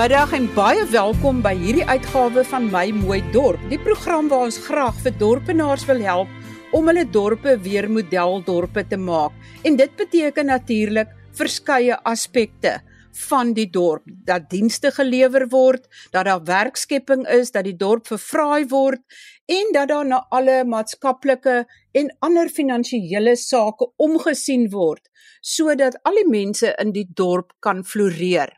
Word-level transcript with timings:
Goeiemiddag 0.00 0.30
en 0.32 0.46
baie 0.56 0.84
welkom 0.88 1.42
by 1.44 1.50
hierdie 1.60 1.84
uitgawe 1.84 2.40
van 2.48 2.70
My 2.72 2.86
Mooi 2.96 3.18
Dorp. 3.34 3.60
Die 3.68 3.76
program 3.84 4.30
waar 4.30 4.46
ons 4.46 4.56
graag 4.64 4.96
vir 5.04 5.12
dorpenaars 5.20 5.82
wil 5.90 5.98
help 6.00 6.30
om 6.72 6.86
hulle 6.88 7.02
dorpe 7.04 7.52
weer 7.60 7.84
modeldorpe 7.92 8.80
te 8.88 8.96
maak. 8.96 9.34
En 9.60 9.74
dit 9.76 9.92
beteken 9.98 10.48
natuurlik 10.48 11.10
verskeie 11.36 11.98
aspekte 12.08 12.78
van 13.26 13.52
die 13.52 13.66
dorp, 13.68 14.06
dat 14.24 14.46
dienste 14.48 14.88
gelewer 14.96 15.44
word, 15.52 15.84
dat 16.16 16.24
daar 16.30 16.46
werkskepping 16.48 17.26
is, 17.28 17.52
dat 17.52 17.68
die 17.68 17.76
dorp 17.76 18.08
vervraai 18.08 18.64
word 18.72 19.04
en 19.52 19.68
dat 19.76 19.92
daar 19.92 20.08
na 20.08 20.22
alle 20.30 20.62
maatskaplike 20.64 21.66
en 21.92 22.08
ander 22.24 22.48
finansiële 22.48 23.36
sake 23.36 23.90
omgesien 24.00 24.70
word 24.72 25.12
sodat 25.44 26.00
al 26.08 26.16
die 26.22 26.30
mense 26.32 26.72
in 26.80 26.96
die 26.96 27.04
dorp 27.04 27.52
kan 27.60 27.84
floreer. 27.84 28.56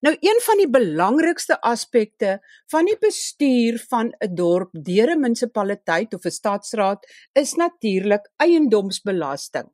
Nou 0.00 0.16
een 0.20 0.40
van 0.44 0.56
die 0.56 0.70
belangrikste 0.70 1.60
aspekte 1.60 2.38
van 2.66 2.84
die 2.84 2.96
bestuur 3.00 3.78
van 3.88 4.14
'n 4.18 4.34
dorp 4.34 4.70
deur 4.72 5.10
'n 5.14 5.20
munisipaliteit 5.20 6.14
of 6.14 6.24
'n 6.24 6.30
stadsraad 6.30 7.06
is 7.32 7.54
natuurlik 7.54 8.30
eiendomsbelasting. 8.36 9.68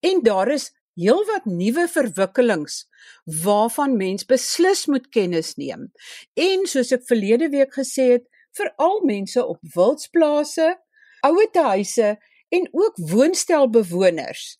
En 0.00 0.22
daar 0.22 0.48
is 0.48 0.72
heelwat 0.94 1.44
nuwe 1.44 1.88
verwikkelings 1.88 2.88
waarvan 3.24 3.96
mens 3.96 4.24
beslis 4.24 4.86
moet 4.86 5.08
kennis 5.08 5.54
neem. 5.54 5.92
En 6.34 6.66
soos 6.66 6.92
ek 6.92 7.06
verlede 7.06 7.48
week 7.48 7.74
gesê 7.74 8.10
het, 8.16 8.26
veral 8.58 9.02
mense 9.06 9.44
op 9.46 9.58
wildsplase, 9.74 10.72
ouete 11.20 11.62
huise 11.62 12.16
en 12.48 12.68
ook 12.72 12.96
woonstelbewoners. 12.96 14.58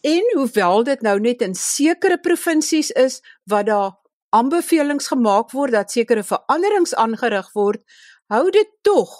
En 0.00 0.24
hoewel 0.32 0.84
dit 0.84 1.00
nou 1.00 1.20
net 1.20 1.42
in 1.44 1.54
sekere 1.54 2.18
provinsies 2.20 2.90
is 2.90 3.20
wat 3.44 3.66
daar 3.66 3.99
aanbevelings 4.36 5.10
gemaak 5.10 5.50
word 5.52 5.74
dat 5.74 5.90
sekere 5.92 6.22
veranderings 6.26 6.94
aangerig 6.94 7.50
word, 7.54 7.82
hou 8.30 8.50
dit 8.54 8.70
tog 8.86 9.12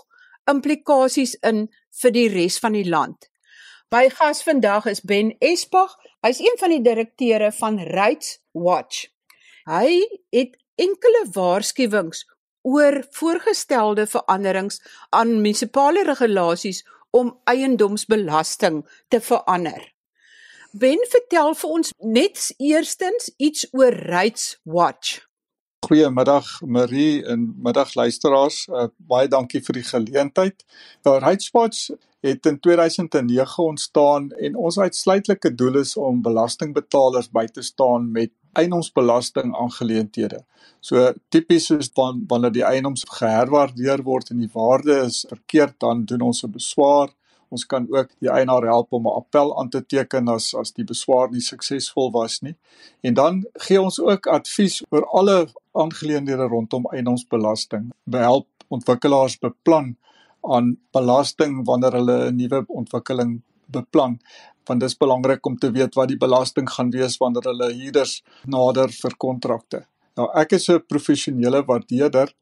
implikasies 0.50 1.36
in 1.46 1.66
vir 2.02 2.14
die 2.14 2.28
res 2.32 2.58
van 2.62 2.76
die 2.78 2.86
land. 2.88 3.30
My 3.90 4.06
gas 4.14 4.44
vandag 4.46 4.86
is 4.86 5.02
Ben 5.02 5.32
Espag. 5.42 5.96
Hy's 6.22 6.38
een 6.38 6.58
van 6.60 6.70
die 6.70 6.82
direkteure 6.84 7.50
van 7.52 7.80
Rights 7.90 8.38
Watch. 8.54 9.08
Hy 9.66 9.98
het 10.30 10.54
enkele 10.78 11.24
waarskuwings 11.34 12.22
oor 12.62 13.00
voorgestelde 13.16 14.06
veranderings 14.06 14.78
aan 15.10 15.40
munisipale 15.40 16.04
regulasies 16.06 16.84
om 17.10 17.32
eiendomsbelasting 17.50 18.84
te 19.08 19.20
verander. 19.20 19.82
Ben 20.72 21.00
vertel 21.10 21.54
vir 21.58 21.70
ons 21.70 21.88
net 21.98 22.44
eerstens 22.62 23.32
iets 23.42 23.66
oor 23.74 23.90
Rights 23.90 24.60
Watch. 24.62 25.26
Goeiemiddag 25.82 26.46
Marie 26.62 27.24
en 27.26 27.48
middag 27.58 27.94
luisteraars. 27.98 28.68
Uh, 28.70 28.86
baie 28.96 29.26
dankie 29.28 29.62
vir 29.66 29.80
die 29.80 29.82
geleentheid. 29.88 30.62
Nou 31.02 31.16
Rights 31.18 31.50
Watch 31.56 31.90
het 32.22 32.46
in 32.46 32.60
2009 32.62 33.64
ontstaan 33.64 34.30
en 34.30 34.56
ons 34.56 34.78
uitsluitlike 34.78 35.54
doel 35.58 35.80
is 35.82 35.96
om 35.96 36.22
belastingbetalers 36.22 37.32
by 37.34 37.48
te 37.50 37.66
staan 37.66 38.12
met 38.12 38.30
eiendomsbelasting 38.52 39.50
aangeleenthede. 39.56 40.44
So 40.80 41.10
tipies 41.34 41.70
is 41.74 41.90
dan 41.90 42.22
wanneer 42.28 42.54
die 42.54 42.66
eiendoms 42.66 43.08
geherwaardeer 43.10 44.04
word 44.06 44.30
en 44.30 44.44
die 44.44 44.52
waarde 44.54 45.02
is 45.08 45.24
verkeerd 45.28 45.80
dan 45.82 46.04
doen 46.04 46.30
ons 46.30 46.44
'n 46.44 46.54
beswaar 46.54 47.10
Ons 47.50 47.66
kan 47.66 47.86
ook 47.90 48.12
die 48.22 48.30
eienaar 48.30 48.62
help 48.70 48.92
om 48.92 49.06
'n 49.06 49.16
appel 49.20 49.58
aan 49.58 49.68
te 49.68 49.82
teken 49.86 50.28
as 50.28 50.54
as 50.54 50.72
die 50.72 50.84
beswaar 50.84 51.30
nie 51.30 51.40
suksesvol 51.40 52.10
was 52.12 52.40
nie. 52.40 52.54
En 53.02 53.14
dan 53.14 53.44
gee 53.66 53.80
ons 53.82 54.00
ook 54.00 54.26
advies 54.26 54.82
oor 54.90 55.06
alle 55.06 55.48
aangeleenthede 55.72 56.46
rondom 56.48 56.86
eiendomsbelasting. 56.92 57.90
Behelp 58.04 58.46
ontwikkelaars 58.68 59.38
beplan 59.38 59.96
aan 60.40 60.76
belasting 60.92 61.66
wanneer 61.66 61.92
hulle 61.92 62.30
'n 62.30 62.36
nuwe 62.36 62.64
ontwikkeling 62.68 63.42
beplan 63.66 64.18
want 64.66 64.80
dit 64.80 64.88
is 64.88 64.96
belangrik 64.96 65.46
om 65.46 65.56
te 65.58 65.70
weet 65.70 65.94
wat 65.94 66.08
die 66.08 66.20
belasting 66.20 66.68
gaan 66.70 66.90
wees 66.90 67.16
wanneer 67.18 67.42
hulle 67.50 67.72
huurders 67.72 68.22
nader 68.46 68.92
vir 69.02 69.16
kontrakte. 69.16 69.86
Nou 70.18 70.28
ek 70.34 70.52
is 70.52 70.68
'n 70.68 70.82
professionele 70.86 71.64
waardeerder 71.64 72.32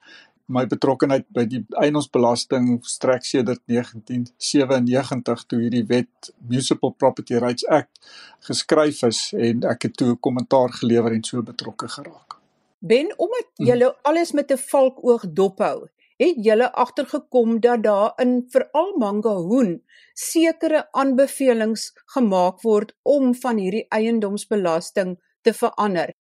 my 0.49 0.65
betrokkeheid 0.69 1.27
by 1.35 1.45
die 1.49 1.61
eiendomsbelasting 1.81 2.79
strek 2.89 3.27
sedert 3.29 3.61
1997 3.69 5.45
toe 5.51 5.61
hierdie 5.61 5.85
wet 5.91 6.31
Municipal 6.41 6.95
Property 6.97 7.37
Rights 7.37 7.67
Act 7.69 8.01
geskryf 8.49 9.03
is 9.09 9.21
en 9.37 9.67
ek 9.69 9.89
het 9.89 9.99
toe 10.01 10.17
kommentaar 10.25 10.73
gelewer 10.81 11.13
en 11.13 11.25
so 11.25 11.45
betrokke 11.45 11.91
geraak. 11.93 12.39
Ben 12.79 13.13
omdat 13.19 13.49
jy 13.59 13.77
hmm. 13.77 13.95
alles 14.09 14.33
met 14.33 14.53
'n 14.53 14.65
valkoog 14.71 15.27
dophou, 15.35 15.89
het 16.19 16.37
jy 16.45 16.57
agtergekom 16.63 17.61
dat 17.61 17.83
daar 17.83 18.13
in 18.17 18.47
veral 18.51 18.97
Mangahoen 18.99 19.83
sekere 20.15 20.87
aanbevelings 20.93 21.93
gemaak 22.15 22.63
word 22.63 22.95
om 23.03 23.35
van 23.35 23.59
hierdie 23.59 23.87
eiendomsbelasting 23.89 25.19
te 25.43 25.53
verander. 25.53 26.15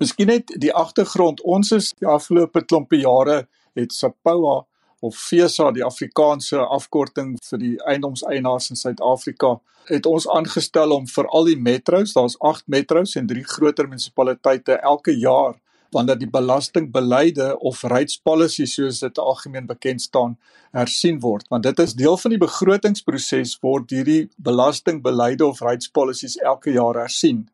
Miskien 0.00 0.26
net 0.26 0.52
die 0.60 0.72
agtergrond. 0.72 1.42
Ons 1.44 1.72
is 1.76 1.90
die 2.00 2.08
afgelope 2.08 2.64
klompe 2.64 2.96
jare 2.96 3.46
het 3.80 3.96
SAPOA 3.96 4.60
of 5.00 5.16
FESA 5.16 5.70
die 5.72 5.84
Afrikaanse 5.84 6.60
afkorting 6.60 7.36
vir 7.48 7.60
die 7.62 7.74
eiendomseienaars 7.88 8.70
in 8.74 8.80
Suid-Afrika 8.80 9.56
het 9.88 10.06
ons 10.06 10.28
aangestel 10.28 10.92
om 10.94 11.06
vir 11.08 11.28
al 11.34 11.48
die 11.48 11.58
metros, 11.58 12.12
daar's 12.14 12.36
8 12.38 12.68
metros 12.70 13.16
en 13.18 13.26
3 13.30 13.44
groter 13.54 13.88
munisipaliteite 13.88 14.78
elke 14.92 15.16
jaar 15.16 15.56
wanneer 15.90 16.18
die 16.20 16.30
belastingbeleide 16.30 17.56
of 17.66 17.82
rights 17.90 18.20
policy 18.22 18.66
soos 18.70 19.00
dit 19.02 19.18
algemeen 19.18 19.66
bekend 19.66 20.02
staan 20.02 20.36
hersien 20.76 21.18
word. 21.20 21.48
Want 21.50 21.66
dit 21.66 21.82
is 21.82 21.96
deel 21.98 22.16
van 22.16 22.30
die 22.30 22.38
begrotingsproses 22.38 23.56
word 23.64 23.90
hierdie 23.90 24.28
belastingbeleide 24.36 25.46
of 25.46 25.64
rights 25.66 25.90
policies 25.90 26.38
elke 26.38 26.76
jaar 26.76 27.00
hersien 27.02 27.48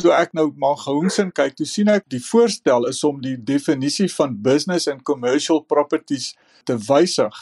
toe 0.00 0.12
ek 0.16 0.34
nou 0.36 0.50
maar 0.60 0.76
gehoonsin 0.82 1.30
kyk, 1.34 1.54
toe 1.58 1.66
sien 1.68 1.88
ek 1.92 2.08
die 2.12 2.22
voorstel 2.22 2.88
is 2.90 3.02
om 3.06 3.20
die 3.22 3.36
definisie 3.38 4.08
van 4.16 4.34
business 4.42 4.88
and 4.90 5.04
commercial 5.06 5.62
properties 5.62 6.34
te 6.66 6.76
wysig 6.88 7.36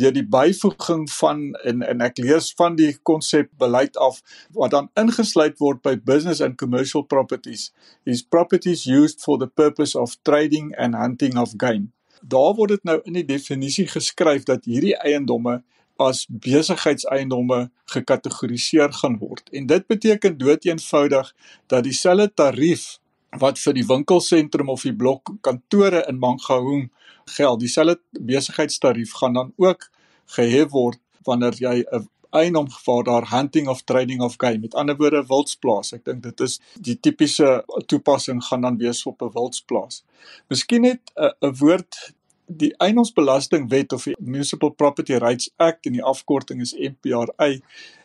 deur 0.00 0.14
die 0.16 0.24
byvoeging 0.34 1.04
van 1.12 1.42
en 1.68 1.84
en 1.84 2.04
ek 2.06 2.20
lees 2.22 2.50
van 2.58 2.76
die 2.78 2.92
konsep 3.10 3.50
beleid 3.60 3.96
af 4.00 4.20
wat 4.56 4.74
dan 4.76 4.88
ingesluit 5.02 5.58
word 5.60 5.82
by 5.86 5.96
business 6.12 6.40
and 6.44 6.56
commercial 6.60 7.04
properties 7.04 7.70
is 8.04 8.24
properties 8.24 8.86
used 8.88 9.20
for 9.20 9.38
the 9.38 9.50
purpose 9.62 9.98
of 9.98 10.16
trading 10.24 10.72
and 10.78 10.96
hunting 10.96 11.36
of 11.38 11.56
game. 11.56 11.90
Daar 12.20 12.54
word 12.56 12.76
dit 12.76 12.88
nou 12.88 12.98
in 13.08 13.20
die 13.20 13.26
definisie 13.28 13.86
geskryf 13.88 14.44
dat 14.48 14.64
hierdie 14.68 14.96
eiendomme 14.96 15.60
as 16.00 16.24
besigheidseiendomme 16.28 17.70
gekategoriseer 17.92 18.92
gaan 19.02 19.18
word. 19.20 19.50
En 19.52 19.66
dit 19.66 19.86
beteken 19.86 20.38
doeteenvoudig 20.38 21.34
dat 21.66 21.84
dieselfde 21.84 22.30
tarief 22.34 22.98
wat 23.38 23.60
vir 23.62 23.76
die 23.76 23.86
winkelsentrum 23.86 24.72
of 24.72 24.82
die 24.86 24.96
blok 24.96 25.34
kantore 25.46 26.02
in 26.08 26.18
Mangaung 26.18 26.88
geld, 27.36 27.60
dieselfde 27.60 28.00
besigheidstarief 28.20 29.12
gaan 29.20 29.36
dan 29.36 29.52
ook 29.56 29.90
gehef 30.36 30.72
word 30.72 30.98
wanneer 31.28 31.54
jy 31.58 31.84
'n 31.84 32.08
eiendom 32.30 32.66
waar 32.84 33.04
daar 33.04 33.30
hunting 33.30 33.68
of 33.68 33.82
trading 33.82 34.20
of 34.20 34.34
game, 34.36 34.58
met 34.58 34.74
ander 34.74 34.96
woorde 34.96 35.24
wildsplaas. 35.26 35.92
Ek 35.92 36.04
dink 36.04 36.22
dit 36.22 36.40
is 36.40 36.60
die 36.74 36.96
tipiese 37.00 37.64
toepassing 37.86 38.42
gaan 38.44 38.60
dan 38.60 38.78
wees 38.78 39.02
op 39.06 39.22
'n 39.22 39.32
wildsplaas. 39.34 40.04
Miskien 40.48 40.80
net 40.80 41.00
'n 41.16 41.54
woord 41.58 42.14
die 42.50 42.72
eiendomsbelastingwet 42.82 43.92
of 43.92 44.04
die 44.08 44.16
Municipal 44.18 44.72
Property 44.74 45.18
Rights 45.22 45.50
Act 45.56 45.86
in 45.86 45.98
die 45.98 46.04
afkorting 46.04 46.60
is 46.64 46.74
MPRA 46.74 47.50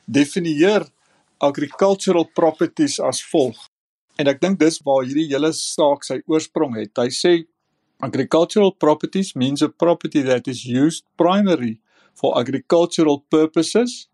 definieer 0.06 0.86
agricultural 1.42 2.28
properties 2.38 3.00
as 3.02 3.24
volg. 3.32 3.58
En 4.22 4.30
ek 4.32 4.40
dink 4.42 4.60
dis 4.62 4.78
waar 4.86 5.04
hierdie 5.04 5.28
hele 5.32 5.52
saak 5.58 6.06
sy 6.08 6.22
oorsprong 6.32 6.78
het. 6.78 6.94
Hy 6.96 7.10
sê 7.12 7.34
agricultural 8.06 8.72
properties 8.78 9.34
means 9.36 9.64
a 9.66 9.70
property 9.70 10.22
that 10.24 10.48
is 10.48 10.64
used 10.66 11.06
primarily 11.18 11.80
for 12.16 12.38
agricultural 12.40 13.24
purposes 13.30 14.06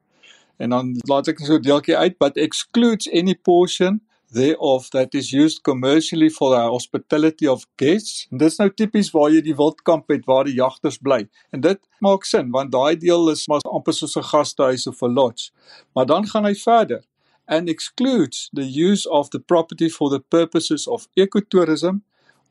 en 0.61 0.73
dan 0.73 0.93
laat 1.09 1.27
ek 1.27 1.41
so 1.41 1.57
'n 1.57 1.65
deeltjie 1.65 1.97
uit 1.97 2.17
but 2.17 2.37
excludes 2.37 3.09
any 3.09 3.33
portion 3.35 4.01
thereof 4.31 4.89
that 4.91 5.13
is 5.13 5.31
used 5.31 5.61
commercially 5.63 6.29
for 6.29 6.51
the 6.51 6.61
hospitality 6.61 7.47
of 7.47 7.65
guests. 7.75 8.27
En 8.31 8.37
dis 8.37 8.57
nou 8.59 8.69
tipies 8.73 9.11
waar 9.11 9.31
jy 9.33 9.41
die 9.45 9.55
wildkamp 9.55 10.11
het 10.11 10.25
waar 10.29 10.47
die 10.47 10.55
jagters 10.55 10.97
bly. 11.03 11.25
En 11.51 11.61
dit 11.61 11.79
maak 11.99 12.25
sin 12.27 12.51
want 12.51 12.71
daai 12.71 12.95
deel 12.99 13.29
is 13.33 13.47
maar 13.51 13.63
amper 13.67 13.93
soos 13.93 14.17
'n 14.17 14.23
gastehuis 14.23 14.87
of 14.87 15.01
'n 15.01 15.13
lodge. 15.13 15.51
Maar 15.93 16.05
dan 16.05 16.27
gaan 16.27 16.45
hy 16.45 16.55
verder 16.55 17.03
and 17.47 17.69
excludes 17.69 18.49
the 18.53 18.63
use 18.63 19.09
of 19.09 19.29
the 19.29 19.39
property 19.39 19.89
for 19.89 20.09
the 20.09 20.19
purposes 20.19 20.87
of 20.87 21.07
ecotourism 21.15 22.01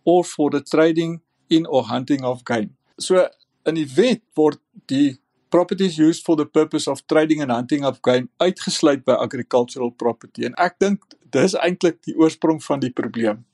or 0.04 0.24
for 0.24 0.50
the 0.50 0.60
trading 0.60 1.20
in 1.48 1.66
or 1.66 1.84
hunting 1.84 2.24
of 2.24 2.44
game. 2.44 2.70
So 2.98 3.28
in 3.64 3.74
die 3.74 3.88
wet 3.94 4.22
word 4.34 4.58
die 4.86 5.18
properties 5.50 5.98
used 5.98 6.24
for 6.24 6.38
the 6.38 6.46
purpose 6.46 6.90
of 6.90 7.02
trading 7.10 7.42
and 7.42 7.52
hunting 7.52 7.84
of 7.84 8.00
game 8.06 8.28
uitgesluit 8.38 9.04
by 9.04 9.18
agricultural 9.18 9.90
property 9.90 10.48
en 10.48 10.56
ek 10.58 10.78
dink 10.82 11.04
dis 11.34 11.54
eintlik 11.58 12.00
die 12.08 12.16
oorsprong 12.18 12.62
van 12.64 12.82
die 12.82 12.94
probleem 12.94 13.44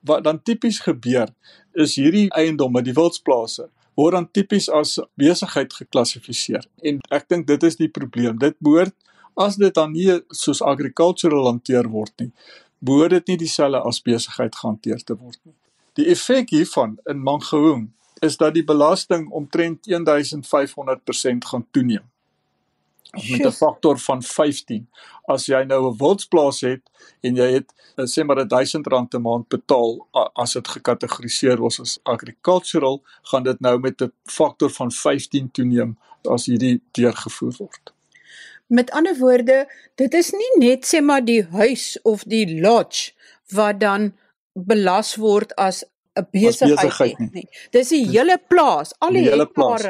Wat 0.00 0.24
dan 0.24 0.42
tipies 0.42 0.78
gebeur 0.80 1.28
is 1.72 1.96
hierdie 1.98 2.28
eiendomme, 2.34 2.82
die 2.82 2.94
wildsplase, 2.94 3.68
word 3.98 4.14
dan 4.14 4.28
tipies 4.30 4.68
as 4.70 4.96
besigheid 5.18 5.74
geklassifiseer. 5.74 6.66
En 6.86 7.00
ek 7.14 7.28
dink 7.30 7.48
dit 7.48 7.66
is 7.66 7.78
die 7.80 7.90
probleem. 7.90 8.38
Dit 8.38 8.58
behoort 8.62 8.94
as 9.38 9.58
dit 9.58 9.74
dan 9.74 9.92
nie 9.94 10.20
soos 10.34 10.62
agricultural 10.62 11.46
hanteer 11.50 11.90
word 11.90 12.14
nie, 12.22 12.30
behoort 12.82 13.16
dit 13.18 13.32
nie 13.32 13.38
dieselfde 13.44 13.82
as 13.86 14.00
besigheid 14.02 14.54
gehanteer 14.54 15.02
te 15.02 15.18
word 15.18 15.38
nie. 15.44 15.54
Die 15.98 16.06
effek 16.14 16.54
hiervan 16.54 16.96
in 17.10 17.22
Mangaung 17.26 17.88
is 18.20 18.36
dat 18.36 18.54
die 18.54 18.64
belasting 18.64 19.30
omtrent 19.30 19.88
1500% 19.88 21.48
gaan 21.50 21.66
toeneem. 21.70 22.06
Met 23.10 23.46
'n 23.46 23.50
faktor 23.50 23.98
van 23.98 24.22
15. 24.22 24.88
As 25.24 25.46
jy 25.46 25.64
nou 25.64 25.90
'n 25.90 25.96
wildsplaas 25.96 26.60
het 26.60 26.82
en 27.20 27.36
jy 27.36 27.52
het 27.52 27.72
eh, 27.96 28.04
sê 28.04 28.24
maar 28.24 28.36
R1000 28.36 29.14
'n 29.14 29.22
maand 29.22 29.48
betaal 29.48 30.06
as 30.34 30.52
dit 30.52 30.68
gekategoriseer 30.68 31.56
word 31.58 31.80
as 31.80 31.98
agricultural, 32.02 33.02
gaan 33.22 33.42
dit 33.42 33.60
nou 33.60 33.78
met 33.78 34.02
'n 34.02 34.12
faktor 34.24 34.70
van 34.70 34.92
15 34.92 35.50
toeneem 35.50 35.98
as 36.30 36.46
hierdie 36.46 36.80
deurgevoer 36.92 37.54
word. 37.58 37.92
Met 38.66 38.90
ander 38.90 39.16
woorde, 39.18 39.68
dit 39.94 40.14
is 40.14 40.30
nie 40.30 40.68
net 40.68 40.84
sê 40.84 41.00
maar 41.00 41.24
die 41.24 41.42
huis 41.42 41.98
of 42.02 42.24
die 42.24 42.60
lodge 42.60 43.12
wat 43.48 43.80
dan 43.80 44.12
belas 44.52 45.14
word 45.16 45.54
as 45.56 45.84
'n 46.18 46.26
besigheid, 46.30 46.76
besigheid 46.76 47.18
nie. 47.18 47.30
nie. 47.32 47.48
Dis 47.70 47.88
die 47.88 48.04
hele 48.06 48.38
plaas, 48.48 48.94
al 48.98 49.12
die, 49.12 49.24
die 49.30 49.46
plaas. 49.46 49.84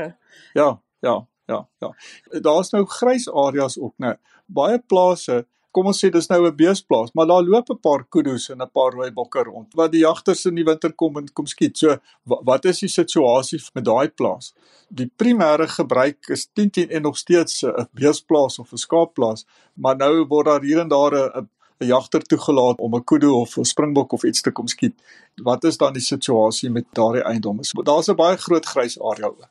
Ja, 0.54 0.80
ja, 1.00 1.26
ja, 1.46 1.68
ja. 1.80 1.92
Daar's 2.40 2.72
nou 2.72 2.84
grys 2.84 3.28
areas 3.28 3.78
ook, 3.78 3.94
né? 3.98 4.16
Baie 4.46 4.78
plase 4.78 5.46
Kom 5.78 5.90
ons 5.90 5.98
sê 6.00 6.08
dis 6.10 6.26
nou 6.30 6.40
'n 6.46 6.56
beesplaas, 6.56 7.12
maar 7.14 7.26
daar 7.26 7.42
loop 7.42 7.68
'n 7.70 7.80
paar 7.86 8.02
kudu's 8.08 8.48
en 8.50 8.62
'n 8.62 8.70
paar 8.72 8.92
rooi 8.92 9.10
bokke 9.12 9.42
rond 9.44 9.74
wat 9.74 9.92
die 9.92 10.00
jagters 10.00 10.46
in 10.46 10.54
die 10.54 10.64
winter 10.64 10.92
kom 10.92 11.16
en 11.16 11.32
kom 11.32 11.46
skiet. 11.46 11.78
So 11.78 11.98
wat 12.24 12.64
is 12.64 12.80
die 12.80 12.88
situasie 12.88 13.60
met 13.74 13.84
daai 13.84 14.08
plaas? 14.08 14.54
Die 14.88 15.10
primêre 15.16 15.68
gebruik 15.68 16.28
is 16.28 16.48
10 16.52 16.70
10 16.70 16.90
en 16.90 17.02
nog 17.02 17.16
steeds 17.16 17.62
'n 17.62 17.88
beesplaas 17.92 18.58
of 18.58 18.72
'n 18.72 18.76
skaapplaas, 18.76 19.46
maar 19.74 19.96
nou 19.96 20.26
word 20.26 20.46
daar 20.46 20.62
hier 20.62 20.80
en 20.80 20.88
daar 20.88 21.12
'n 21.14 21.48
'n 21.80 21.86
jagter 21.86 22.22
toegelaat 22.22 22.78
om 22.78 22.94
'n 22.94 23.04
kudu 23.04 23.30
of 23.30 23.56
'n 23.56 23.64
springbok 23.64 24.12
of 24.12 24.24
iets 24.24 24.40
te 24.40 24.50
kom 24.50 24.66
skiet. 24.66 24.94
Wat 25.42 25.64
is 25.64 25.76
dan 25.76 25.92
die 25.92 26.02
situasie 26.02 26.70
met 26.70 26.84
daardie 26.92 27.22
eiendomme? 27.22 27.64
So, 27.64 27.82
Daar's 27.82 28.08
'n 28.08 28.16
baie 28.16 28.36
groot 28.36 28.66
grys 28.66 29.00
area 29.00 29.26
ook. 29.26 29.48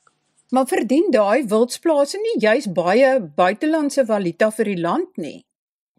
Maar 0.50 0.68
verdien 0.68 1.12
daai 1.12 1.48
wildsplase 1.48 2.18
nie 2.18 2.40
juis 2.40 2.72
baie 2.72 3.20
buitelandse 3.20 4.06
valuta 4.06 4.52
vir 4.52 4.66
die 4.66 4.80
land 4.80 5.18
nie? 5.18 5.46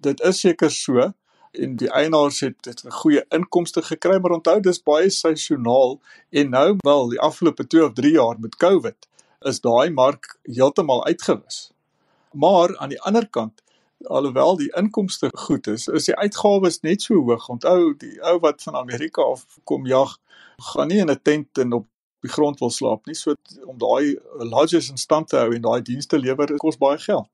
Dit 0.01 0.21
is 0.21 0.41
seker 0.41 0.71
so 0.71 1.13
en 1.53 1.77
die 1.77 1.91
eienaars 1.91 2.41
het 2.41 2.63
dit 2.63 2.85
'n 2.85 2.91
goeie 2.91 3.25
inkomste 3.29 3.83
gekry, 3.83 4.19
maar 4.19 4.31
onthou 4.31 4.61
dis 4.61 4.83
baie 4.83 5.11
seisoonaal 5.11 6.01
en 6.31 6.51
nou 6.51 6.77
wel 6.85 7.09
die 7.09 7.21
afgelope 7.21 7.67
2 7.67 7.85
of 7.85 7.93
3 7.93 8.13
jaar 8.13 8.41
met 8.41 8.57
COVID 8.57 9.09
is 9.41 9.61
daai 9.61 9.91
mark 9.91 10.39
heeltemal 10.43 11.05
uitgewis. 11.07 11.71
Maar 12.33 12.77
aan 12.79 12.89
die 12.89 13.01
ander 13.01 13.29
kant 13.29 13.63
alhoewel 14.07 14.57
die 14.57 14.71
inkomste 14.77 15.31
goed 15.35 15.67
is, 15.67 15.87
is 15.89 16.05
die 16.05 16.17
uitgawes 16.17 16.81
net 16.81 17.03
so 17.03 17.15
hoog. 17.15 17.49
Onthou, 17.49 17.95
die 17.99 18.17
ou 18.23 18.39
wat 18.45 18.63
van 18.63 18.79
Amerika 18.79 19.23
af 19.23 19.45
kom 19.65 19.87
jag, 19.87 20.19
gaan 20.73 20.89
nie 20.89 21.01
in 21.01 21.11
'n 21.11 21.21
tent 21.23 21.59
en 21.59 21.73
op 21.73 21.87
die 22.23 22.31
grond 22.31 22.59
wil 22.61 22.71
slaap 22.71 23.07
nie. 23.07 23.15
So 23.15 23.35
om 23.67 23.79
daai 23.79 24.17
lodges 24.39 24.91
in 24.91 24.97
stand 24.97 25.29
te 25.29 25.37
hou 25.37 25.55
en 25.55 25.63
daai 25.63 25.83
dienste 25.83 26.19
lewer, 26.19 26.57
kos 26.57 26.79
baie 26.79 26.99
geld. 26.99 27.29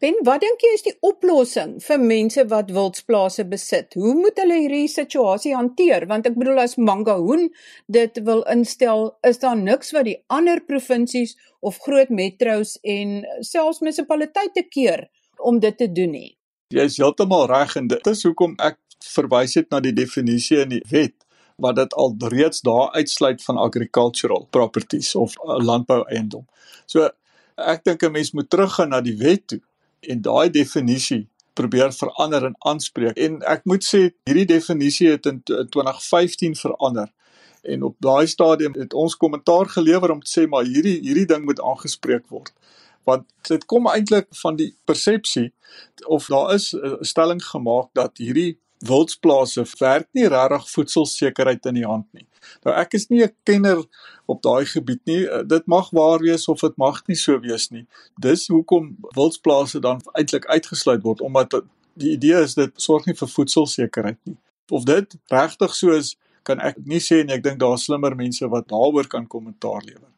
Ben, 0.00 0.16
wat 0.24 0.40
dink 0.40 0.62
jy 0.64 0.68
is 0.74 0.82
die 0.82 0.96
oplossing 1.04 1.74
vir 1.84 1.98
mense 2.00 2.44
wat 2.48 2.70
wildsplase 2.72 3.44
besit? 3.44 3.92
Hoe 4.00 4.14
moet 4.16 4.38
hulle 4.40 4.56
hierdie 4.56 4.88
situasie 4.88 5.52
hanteer? 5.52 6.06
Want 6.08 6.26
ek 6.26 6.38
bedoel 6.40 6.62
as 6.62 6.78
Mangahoen 6.80 7.50
dit 7.86 8.22
wil 8.24 8.40
instel, 8.48 9.18
is 9.28 9.42
daar 9.42 9.56
niks 9.60 9.92
wat 9.92 10.08
die 10.08 10.16
ander 10.28 10.64
provinsies 10.64 11.36
of 11.60 11.76
groot 11.84 12.08
metros 12.08 12.78
en 12.80 13.26
selfs 13.44 13.82
munisipaliteite 13.84 14.64
keer 14.72 15.10
om 15.40 15.58
dit 15.58 15.76
te 15.76 15.88
doen 15.92 16.10
nie. 16.10 16.36
Jy 16.74 16.86
is 16.86 16.98
heeltemal 17.02 17.48
reg 17.50 17.74
en 17.76 17.88
dit 17.90 18.06
is 18.06 18.22
hoekom 18.22 18.54
ek 18.62 18.78
verwys 19.04 19.56
het 19.58 19.70
na 19.70 19.80
die 19.80 19.94
definisie 19.96 20.60
in 20.62 20.76
die 20.76 20.84
wet 20.90 21.16
wat 21.60 21.76
dit 21.76 21.94
al 21.94 22.14
reeds 22.32 22.62
daar 22.64 22.92
uitsluit 22.96 23.42
van 23.44 23.58
agricultural 23.60 24.46
properties 24.50 25.14
of 25.14 25.34
uh, 25.44 25.58
landbou 25.60 26.02
eiendom. 26.08 26.46
So 26.86 27.08
ek 27.56 27.84
dink 27.84 28.02
'n 28.02 28.12
mens 28.12 28.32
moet 28.32 28.50
teruggaan 28.50 28.88
na 28.88 29.00
die 29.00 29.16
wet 29.16 29.46
toe 29.46 29.60
en 30.00 30.22
daai 30.22 30.50
definisie 30.50 31.28
probeer 31.52 31.92
verander 31.92 32.44
en 32.44 32.56
aanspreek. 32.58 33.16
En 33.16 33.42
ek 33.42 33.64
moet 33.64 33.84
sê 33.84 34.10
hierdie 34.24 34.46
definisie 34.46 35.10
het 35.10 35.26
in 35.26 35.42
2015 35.44 36.56
verander. 36.56 37.10
En 37.62 37.82
op 37.82 37.96
daai 37.98 38.26
stadium 38.26 38.72
het 38.78 38.94
ons 38.94 39.16
kommentaar 39.16 39.68
gelewer 39.68 40.10
om 40.10 40.22
te 40.22 40.30
sê 40.30 40.46
maar 40.48 40.64
hierdie 40.64 41.00
hierdie 41.04 41.26
ding 41.26 41.44
moet 41.44 41.60
aangespreek 41.60 42.24
word 42.28 42.54
want 43.04 43.26
dit 43.48 43.64
kom 43.64 43.86
eintlik 43.86 44.26
van 44.42 44.56
die 44.56 44.74
persepsie 44.84 45.52
of 46.06 46.26
daar 46.26 46.54
is 46.54 46.72
'n 46.74 47.04
stelling 47.04 47.42
gemaak 47.44 47.88
dat 47.92 48.18
hierdie 48.18 48.58
wildsplase 48.80 49.64
werk 49.78 50.08
nie 50.16 50.28
regtig 50.28 50.70
voedselsekerheid 50.70 51.66
in 51.66 51.74
die 51.74 51.86
hand 51.86 52.06
nie. 52.16 52.26
Nou 52.64 52.74
ek 52.76 52.94
is 52.96 53.08
nie 53.10 53.22
'n 53.22 53.34
kenner 53.44 53.84
op 54.26 54.42
daai 54.42 54.64
gebied 54.64 55.00
nie. 55.04 55.28
Eh, 55.28 55.42
dit 55.46 55.66
mag 55.66 55.90
waar 55.90 56.18
wees 56.18 56.48
of 56.48 56.60
dit 56.60 56.76
mag 56.76 57.06
nie 57.06 57.16
so 57.16 57.40
wees 57.40 57.70
nie. 57.70 57.86
Dis 58.20 58.48
hoekom 58.48 58.96
wildsplase 59.14 59.80
dan 59.80 60.00
eintlik 60.12 60.46
uitgesluit 60.46 61.02
word 61.02 61.20
omdat 61.20 61.62
die 61.94 62.12
idee 62.12 62.42
is 62.42 62.54
dit 62.54 62.72
sorg 62.80 63.06
nie 63.06 63.14
vir 63.14 63.28
voedselsekerheid 63.28 64.18
nie. 64.24 64.36
Of 64.70 64.84
dit 64.84 65.16
regtig 65.28 65.74
so 65.74 65.90
is, 65.90 66.16
kan 66.42 66.60
ek 66.60 66.76
nie 66.84 67.00
sê 67.00 67.24
nie. 67.24 67.34
Ek 67.34 67.42
dink 67.42 67.58
daar 67.60 67.74
is 67.74 67.84
slimmer 67.84 68.16
mense 68.16 68.48
wat 68.48 68.68
daaroor 68.68 69.06
kan 69.06 69.26
kommentaar 69.26 69.82
lewer. 69.84 70.08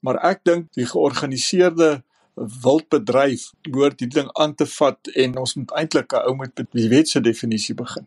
Maar 0.00 0.18
ek 0.32 0.40
dink 0.44 0.72
die 0.74 0.86
georganiseerde 0.86 2.02
wildbedryf 2.34 3.50
behoort 3.68 3.98
die 3.98 4.08
ding 4.08 4.30
aan 4.40 4.54
te 4.54 4.66
vat 4.66 5.12
en 5.14 5.38
ons 5.38 5.54
moet 5.54 5.72
eintlik 5.76 6.12
'n 6.12 6.26
ou 6.28 6.34
met 6.36 6.64
die 6.72 6.88
wet 6.88 7.08
se 7.08 7.20
definisie 7.20 7.74
begin. 7.74 8.06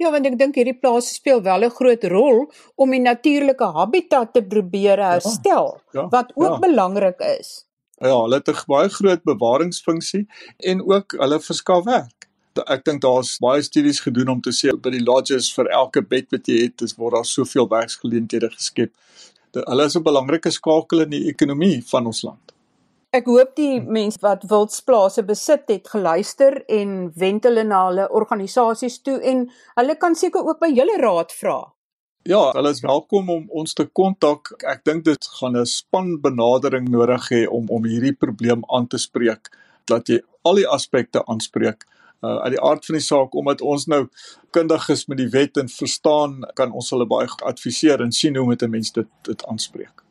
Ja, 0.00 0.10
want 0.10 0.26
ek 0.26 0.38
dink 0.38 0.54
hierdie 0.54 0.78
plase 0.78 1.14
speel 1.14 1.42
wel 1.42 1.64
'n 1.64 1.70
groot 1.70 2.04
rol 2.04 2.50
om 2.76 2.90
die 2.90 3.00
natuurlike 3.00 3.64
habitat 3.64 4.32
te 4.34 4.42
probeer 4.42 4.98
ja, 4.98 5.10
herstel 5.14 5.80
ja, 5.92 6.00
ja, 6.00 6.08
wat 6.08 6.32
ook 6.34 6.56
ja. 6.56 6.58
belangrik 6.58 7.20
is. 7.38 7.66
Ja, 8.00 8.16
hulle 8.22 8.34
het 8.34 8.48
'n 8.48 8.66
baie 8.66 8.88
groot 8.88 9.22
bewaringsfunksie 9.22 10.26
en 10.58 10.82
ook 10.82 11.14
hulle 11.18 11.40
verskaf 11.40 11.84
werk. 11.84 12.28
Ek 12.66 12.84
dink 12.84 13.00
daar's 13.00 13.38
baie 13.38 13.62
studies 13.62 14.00
gedoen 14.00 14.28
om 14.28 14.40
te 14.40 14.50
sê 14.50 14.74
by 14.76 14.90
die 14.90 15.04
lodges 15.04 15.54
vir 15.54 15.70
elke 15.70 16.02
bed 16.02 16.26
wat 16.30 16.46
jy 16.46 16.62
het, 16.62 16.82
is 16.82 16.96
word 16.96 17.14
daar 17.14 17.24
soveel 17.24 17.68
werksgeleenthede 17.68 18.50
geskep. 18.50 18.92
Hulle 19.52 19.84
is 19.84 19.96
'n 19.96 20.02
belangrike 20.02 20.50
skakel 20.50 21.00
in 21.00 21.10
die 21.10 21.28
ekonomie 21.28 21.82
van 21.84 22.06
ons 22.06 22.22
land. 22.22 22.51
Ek 23.12 23.26
hoop 23.28 23.50
die 23.58 23.76
mense 23.84 24.22
wat 24.24 24.46
wildsplase 24.48 25.20
besit 25.28 25.68
het 25.68 25.90
geluister 25.92 26.54
en 26.72 27.10
wend 27.20 27.44
hulle 27.44 27.60
na 27.68 27.82
hulle 27.90 28.06
organisasies 28.08 28.94
toe 29.04 29.18
en 29.20 29.42
hulle 29.76 29.96
kan 30.00 30.16
seker 30.16 30.46
ook 30.46 30.62
by 30.62 30.70
julle 30.72 30.94
raad 31.02 31.34
vra. 31.36 31.58
Ja, 32.24 32.40
hulle 32.56 32.70
is 32.72 32.80
welkom 32.80 33.28
om 33.34 33.42
ons 33.60 33.76
te 33.76 33.84
kontak. 34.00 34.54
Ek 34.64 34.80
dink 34.88 35.04
dit 35.04 35.28
gaan 35.36 35.60
'n 35.60 35.68
span 35.68 36.14
benadering 36.24 36.88
nodig 36.88 37.28
hê 37.34 37.42
om 37.48 37.68
om 37.68 37.84
hierdie 37.84 38.16
probleem 38.16 38.64
aan 38.72 38.88
te 38.88 38.98
spreek 38.98 39.52
dat 39.84 40.08
jy 40.08 40.22
al 40.42 40.54
die 40.54 40.68
aspekte 40.68 41.20
aanspreek. 41.26 41.84
Uh 42.24 42.38
uit 42.44 42.56
die 42.56 42.64
aard 42.64 42.86
van 42.86 42.96
die 42.96 43.08
saak 43.12 43.34
omdat 43.34 43.60
ons 43.60 43.86
nou 43.86 44.08
kundig 44.50 44.88
is 44.88 45.04
met 45.08 45.18
die 45.18 45.28
wet 45.28 45.56
en 45.56 45.68
verstaan, 45.68 46.44
kan 46.54 46.72
ons 46.72 46.90
hulle 46.90 47.06
baie 47.06 47.28
adviseer 47.42 48.00
en 48.00 48.12
sien 48.12 48.36
hoe 48.36 48.46
moet 48.46 48.62
'n 48.62 48.70
mens 48.70 48.92
dit 48.92 49.08
dit 49.22 49.46
aanspreek. 49.46 50.01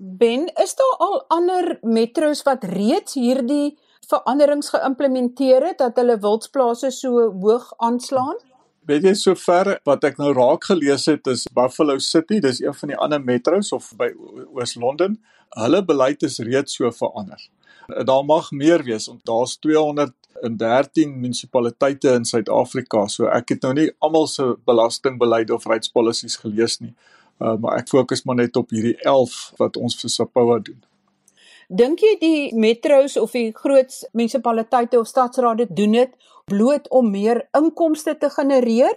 Ben, 0.00 0.46
is 0.62 0.74
daar 0.74 0.96
al 0.98 1.24
ander 1.28 1.78
metros 1.82 2.44
wat 2.46 2.64
reeds 2.64 3.16
hierdie 3.18 3.78
veranderings 4.06 4.70
geïmplementeer 4.70 5.64
het 5.66 5.80
dat 5.82 5.98
hulle 5.98 6.14
wildsplase 6.22 6.92
so 6.94 7.24
hoog 7.42 7.72
aanslaan? 7.82 8.38
Weet 8.86 9.08
jy 9.08 9.14
sover 9.18 9.72
wat 9.88 10.06
ek 10.06 10.20
nou 10.22 10.30
raak 10.36 10.68
gelees 10.70 11.08
het 11.10 11.26
is 11.26 11.48
Buffalo 11.50 11.98
City, 11.98 12.38
dis 12.40 12.62
een 12.62 12.76
van 12.78 12.92
die 12.94 13.00
ander 13.08 13.20
metros 13.20 13.72
of 13.74 13.90
by 13.98 14.12
Oos-London, 14.54 15.18
hulle 15.58 15.82
beleid 15.90 16.22
is 16.22 16.38
reeds 16.46 16.78
so 16.78 16.94
verander. 16.94 17.42
Daar 18.06 18.22
mag 18.24 18.52
meer 18.54 18.86
wees 18.86 19.10
want 19.10 19.26
daar's 19.26 19.58
213 19.66 21.18
munisipaliteite 21.18 22.14
in 22.14 22.28
Suid-Afrika, 22.28 23.08
so 23.10 23.26
ek 23.34 23.56
het 23.56 23.66
nou 23.66 23.74
nie 23.82 23.90
almal 23.98 24.30
se 24.30 24.52
belastingbeleid 24.68 25.50
of 25.50 25.66
regspolisies 25.66 26.38
gelees 26.44 26.78
nie. 26.78 26.94
Uh, 27.38 27.54
maar 27.62 27.78
ek 27.78 27.88
fokus 27.88 28.24
maar 28.26 28.38
net 28.40 28.56
op 28.56 28.70
hierdie 28.74 28.96
11 29.06 29.36
wat 29.60 29.76
ons 29.78 29.98
vir 30.00 30.10
Sapoa 30.10 30.58
doen. 30.58 30.80
Dink 31.68 32.00
jy 32.00 32.14
die 32.20 32.54
metros 32.56 33.18
of 33.20 33.34
die 33.36 33.50
groot 33.52 33.92
munisipaliteite 34.16 34.98
of 34.98 35.08
stadsrade 35.10 35.66
doen 35.68 35.98
dit 35.98 36.14
bloot 36.48 36.88
om 36.88 37.10
meer 37.12 37.42
inkomste 37.56 38.14
te 38.18 38.30
genereer? 38.32 38.96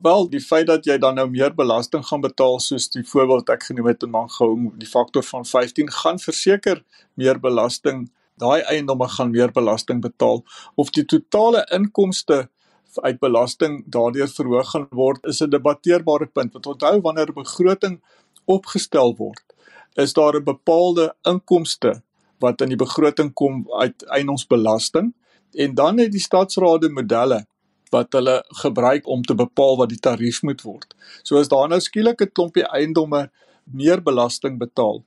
Wel, 0.00 0.28
die 0.32 0.40
feit 0.40 0.68
dat 0.70 0.86
jy 0.86 0.96
dan 1.02 1.18
nou 1.18 1.26
meer 1.28 1.52
belasting 1.52 2.06
gaan 2.06 2.22
betaal 2.24 2.56
soos 2.62 2.86
die 2.94 3.02
voorbeeld 3.04 3.50
ek 3.52 3.66
genoem 3.68 3.90
het 3.90 4.06
in 4.06 4.14
Mangaung, 4.14 4.70
die 4.80 4.88
faktor 4.88 5.26
van 5.26 5.44
15 5.44 5.90
gaan 5.92 6.22
verseker 6.22 6.80
meer 7.20 7.42
belasting, 7.42 8.06
daai 8.40 8.62
eiendomme 8.62 9.10
gaan 9.12 9.34
meer 9.34 9.52
belasting 9.52 10.00
betaal 10.00 10.40
of 10.80 10.94
die 10.96 11.04
totale 11.04 11.66
inkomste 11.76 12.46
uit 12.94 13.18
belasting 13.18 13.84
daardeur 13.86 14.28
verhoog 14.28 14.70
gaan 14.70 14.86
word 14.90 15.26
is 15.26 15.40
'n 15.42 15.50
debatteerbare 15.50 16.26
punt. 16.26 16.52
Want 16.52 16.66
onthou 16.66 17.00
wanneer 17.00 17.28
'n 17.28 17.42
begroting 17.42 18.00
opgestel 18.44 19.16
word, 19.16 19.44
is 19.94 20.12
daar 20.12 20.34
'n 20.36 20.44
bepaalde 20.44 21.14
inkomste 21.22 22.02
wat 22.38 22.60
in 22.60 22.68
die 22.68 22.76
begroting 22.76 23.32
kom 23.32 23.66
uit 23.72 24.02
eiendomsbelasting 24.02 25.14
en 25.52 25.74
dan 25.74 25.98
het 25.98 26.12
die 26.12 26.20
stadsrade 26.20 26.88
modelle 26.88 27.46
wat 27.90 28.12
hulle 28.12 28.44
gebruik 28.62 29.06
om 29.06 29.22
te 29.22 29.34
bepaal 29.34 29.76
wat 29.76 29.88
die 29.88 29.98
tarief 29.98 30.42
moet 30.42 30.62
word. 30.62 30.94
So 31.22 31.38
as 31.38 31.48
daar 31.48 31.68
nou 31.68 31.80
skielik 31.80 32.22
'n 32.22 32.32
klompie 32.32 32.64
eiendomme 32.64 33.30
meer 33.64 34.02
belasting 34.02 34.58
betaal, 34.58 35.04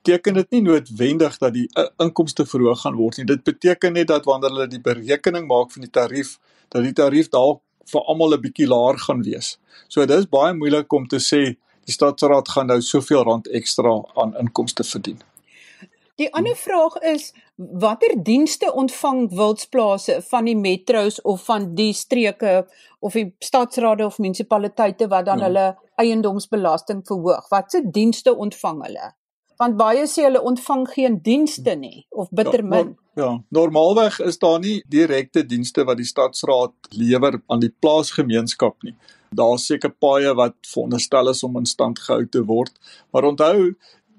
beteken 0.00 0.34
dit 0.34 0.50
nie 0.50 0.62
noodwendig 0.64 1.38
dat 1.38 1.52
die 1.52 1.66
inkomste 2.00 2.46
verhoog 2.48 2.80
gaan 2.80 2.96
word 2.96 3.18
nie. 3.18 3.26
Dit 3.28 3.44
beteken 3.44 3.92
net 3.92 4.08
dat 4.08 4.24
wanneer 4.24 4.50
hulle 4.50 4.68
die 4.68 4.80
berekening 4.80 5.46
maak 5.48 5.72
van 5.72 5.84
die 5.84 5.92
tarief, 5.92 6.38
dat 6.72 6.86
die 6.86 6.94
tarief 6.96 7.28
dalk 7.28 7.60
vir 7.92 8.06
almal 8.08 8.34
'n 8.34 8.40
bietjie 8.40 8.68
laer 8.68 8.98
gaan 8.98 9.22
wees. 9.22 9.58
So 9.88 10.06
dis 10.06 10.26
baie 10.26 10.54
moeilik 10.54 10.92
om 10.92 11.06
te 11.06 11.18
sê 11.18 11.56
die 11.84 11.92
stadsraad 11.92 12.48
gaan 12.48 12.66
nou 12.66 12.80
soveel 12.80 13.22
rand 13.24 13.46
ekstra 13.48 14.02
aan 14.14 14.36
inkomste 14.36 14.84
verdien. 14.84 15.20
Die 16.16 16.28
ander 16.34 16.56
vraag 16.56 16.96
is 16.96 17.32
watter 17.56 18.12
dienste 18.22 18.72
ontvang 18.72 19.30
wildsplase 19.32 20.22
van 20.22 20.44
die 20.44 20.56
metro's 20.56 21.20
of 21.22 21.44
van 21.44 21.74
die 21.74 21.92
streke 21.92 22.66
of 23.00 23.12
die 23.12 23.34
stadsrade 23.38 24.04
of 24.06 24.18
munisipaliteite 24.18 25.08
wat 25.08 25.24
dan 25.24 25.38
ja. 25.38 25.44
hulle 25.44 25.76
eiendomsbelasting 25.96 27.00
verhoog? 27.06 27.48
Watse 27.48 27.80
dienste 27.90 28.36
ontvang 28.36 28.84
hulle? 28.84 29.14
Want 29.60 29.76
baie 29.76 30.06
sê 30.08 30.24
hulle 30.24 30.40
ontvang 30.40 30.86
geen 30.88 31.18
dienste 31.24 31.74
nie 31.76 32.06
of 32.10 32.30
bitter 32.32 32.62
min. 32.64 32.94
Ja, 33.14 33.22
ja, 33.22 33.30
normaalweg 33.52 34.20
is 34.24 34.38
daar 34.40 34.58
nie 34.62 34.78
direkte 34.88 35.42
dienste 35.46 35.84
wat 35.84 36.00
die 36.00 36.08
stadsraad 36.08 36.72
lewer 36.96 37.42
aan 37.46 37.60
die 37.60 37.72
plaasgemeenskap 37.84 38.78
nie. 38.86 38.94
Daar's 39.36 39.66
seker 39.68 39.92
paaie 39.92 40.32
wat 40.34 40.56
veronderstel 40.66 41.28
is 41.34 41.44
om 41.46 41.60
in 41.60 41.68
stand 41.68 42.00
gehou 42.02 42.24
te 42.26 42.42
word, 42.48 42.72
maar 43.12 43.28
onthou 43.28 43.74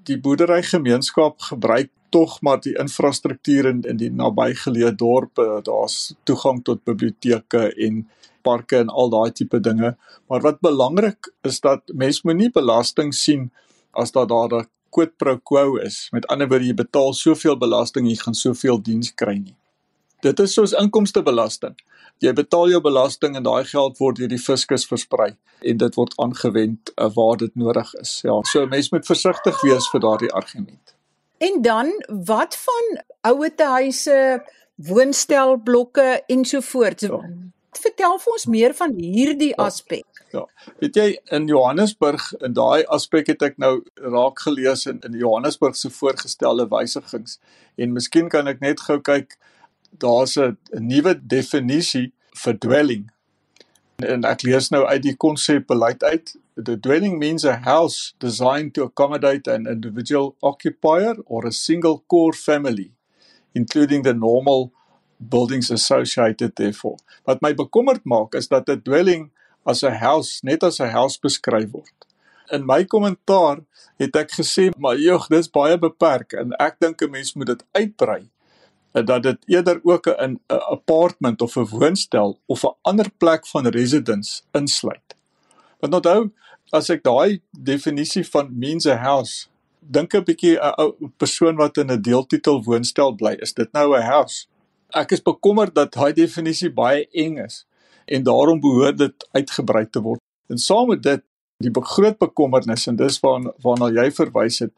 die 0.06 0.18
boerderygemeenskap 0.22 1.42
gebruik 1.50 1.90
tog 2.12 2.38
maar 2.44 2.60
die 2.60 2.74
infrastruktuur 2.78 3.68
in 3.70 3.80
in 3.88 4.00
die 4.00 4.10
nabygeleë 4.12 4.92
dorpe 5.00 5.46
daar's 5.68 6.12
toegang 6.28 6.60
tot 6.68 6.84
biblioteke 6.88 7.70
en 7.86 8.02
parke 8.46 8.82
en 8.82 8.92
al 9.02 9.10
daai 9.14 9.32
tipe 9.38 9.60
dinge 9.64 9.94
maar 10.28 10.44
wat 10.46 10.60
belangrik 10.66 11.30
is 11.48 11.60
dat 11.66 11.94
mens 12.04 12.22
moenie 12.26 12.50
belasting 12.52 13.14
sien 13.16 13.50
as 14.04 14.12
dat 14.12 14.28
daar 14.28 14.58
'n 14.60 14.68
quid 14.94 15.16
pro 15.18 15.38
quo 15.50 15.78
is 15.82 16.04
met 16.12 16.28
ander 16.32 16.50
woorde 16.52 16.70
jy 16.70 16.76
betaal 16.84 17.16
soveel 17.16 17.58
belasting 17.64 18.10
jy 18.10 18.18
gaan 18.20 18.38
soveel 18.38 18.82
diens 18.90 19.12
kry 19.22 19.38
nie 19.40 19.56
dit 20.22 20.44
is 20.46 20.54
soos 20.58 20.76
inkomstebelasting 20.84 21.78
jy 22.22 22.32
betaal 22.38 22.70
jou 22.70 22.80
belasting 22.84 23.36
en 23.36 23.46
daai 23.46 23.64
geld 23.68 23.98
word 23.98 24.20
deur 24.20 24.30
die 24.30 24.40
fiskus 24.40 24.86
versprei 24.88 25.32
en 25.66 25.78
dit 25.82 25.98
word 25.98 26.14
aangewend 26.22 26.92
uh, 26.94 27.08
waar 27.14 27.36
dit 27.40 27.54
nodig 27.58 27.94
is. 28.00 28.20
Ja, 28.26 28.38
so 28.50 28.66
mense 28.70 28.94
moet 28.94 29.06
versigtig 29.06 29.60
wees 29.66 29.88
vir 29.92 30.02
daardie 30.04 30.32
argument. 30.32 30.94
En 31.42 31.62
dan 31.62 31.90
wat 32.26 32.56
van 32.56 32.90
ouete 33.32 33.66
huise, 33.76 34.18
woonstelblokke 34.74 36.22
ensovoorts? 36.30 37.08
Ja. 37.10 37.22
Vertel 37.82 38.18
vir 38.22 38.32
ons 38.36 38.46
meer 38.46 38.74
van 38.78 38.94
hierdie 38.98 39.52
ja. 39.54 39.66
aspek. 39.66 40.06
Ja. 40.32 40.46
Weet 40.80 40.96
jy 40.96 41.06
in 41.36 41.46
Johannesburg 41.46 42.30
in 42.40 42.54
daai 42.56 42.86
aspek 42.96 43.28
het 43.28 43.42
ek 43.44 43.58
nou 43.60 43.82
raak 44.00 44.40
gelees 44.40 44.86
in 44.88 45.00
in 45.04 45.18
Johannesburg 45.20 45.76
se 45.76 45.90
voorgestelde 45.92 46.64
wysigings 46.72 47.38
en 47.76 47.92
miskien 47.92 48.30
kan 48.32 48.48
ek 48.48 48.62
net 48.64 48.80
gou 48.86 48.96
kyk 49.00 49.36
daar's 50.04 50.38
'n 50.38 50.56
nuwe 50.72 51.14
definisie 51.20 52.12
vir 52.44 52.58
dwelling. 52.58 53.10
En 53.98 54.24
ek 54.24 54.42
lees 54.42 54.70
nou 54.70 54.84
uit 54.86 55.02
die 55.02 55.16
konsep 55.16 55.66
beleid 55.66 56.02
uit. 56.02 56.36
The 56.56 56.80
dwelling 56.80 57.18
means 57.18 57.44
a 57.44 57.56
house 57.56 58.14
designed 58.18 58.74
to 58.74 58.84
accommodate 58.84 59.52
an 59.52 59.66
individual 59.66 60.34
occupier 60.40 61.16
or 61.26 61.46
a 61.46 61.52
single 61.52 62.02
core 62.06 62.32
family, 62.32 62.90
including 63.54 64.02
the 64.02 64.14
normal 64.14 64.72
buildings 65.18 65.70
associated 65.70 66.56
therefore. 66.56 66.96
Wat 67.24 67.40
my 67.40 67.54
bekommerd 67.54 68.04
maak 68.04 68.34
is 68.34 68.48
dat 68.48 68.68
'n 68.68 68.82
dwelling 68.82 69.30
as 69.64 69.82
'n 69.82 69.98
house 69.98 70.40
net 70.42 70.62
as 70.62 70.80
'n 70.80 70.90
house 70.90 71.18
beskryf 71.18 71.70
word. 71.70 71.98
In 72.50 72.66
my 72.66 72.84
kommentaar 72.84 73.64
het 73.98 74.16
ek 74.16 74.30
gesê, 74.32 74.70
maar 74.78 74.96
joh, 74.96 75.26
dis 75.28 75.48
baie 75.48 75.78
beperk 75.78 76.32
en 76.32 76.52
ek 76.58 76.76
dink 76.80 77.02
'n 77.02 77.10
mens 77.10 77.34
moet 77.34 77.46
dit 77.46 77.64
uitbrei 77.72 78.28
dat 78.92 79.22
dit 79.22 79.38
eerder 79.46 79.80
ook 79.82 80.06
'n 80.06 80.40
apartment 80.48 81.42
of 81.42 81.56
'n 81.56 81.66
woonstel 81.66 82.38
of 82.46 82.64
'n 82.64 82.76
ander 82.82 83.10
plek 83.18 83.46
van 83.46 83.66
residence 83.66 84.42
insluit. 84.52 85.16
Want 85.80 85.94
onthou, 85.94 86.30
as 86.70 86.90
ek 86.90 87.02
daai 87.02 87.40
definisie 87.50 88.24
van 88.24 88.58
means 88.58 88.86
a 88.86 88.96
house 88.96 89.48
dink 89.80 90.14
'n 90.14 90.24
bietjie 90.24 90.58
'n 90.58 90.74
ou 90.76 91.10
persoon 91.16 91.56
wat 91.56 91.76
in 91.76 91.90
'n 91.90 92.02
deeltitel 92.02 92.62
woonstel 92.62 93.12
bly, 93.12 93.36
is 93.40 93.52
dit 93.52 93.72
nou 93.72 93.96
'n 93.96 94.02
house? 94.02 94.46
Ek 94.90 95.12
is 95.12 95.22
bekommerd 95.22 95.74
dat 95.74 95.92
daai 95.92 96.12
definisie 96.12 96.70
baie 96.70 97.08
eng 97.12 97.38
is 97.38 97.64
en 98.06 98.22
daarom 98.22 98.60
behoort 98.60 98.98
dit 98.98 99.28
uitgebrei 99.32 99.86
te 99.90 100.00
word. 100.00 100.20
En 100.48 100.58
saam 100.58 100.88
met 100.88 101.02
dit, 101.02 101.22
die 101.62 101.70
groot 101.72 102.18
bekommernis 102.18 102.86
en 102.86 102.96
dis 102.96 103.20
waarna 103.20 103.52
waarna 103.62 103.90
jy 103.94 104.10
verwys 104.10 104.58
het, 104.58 104.72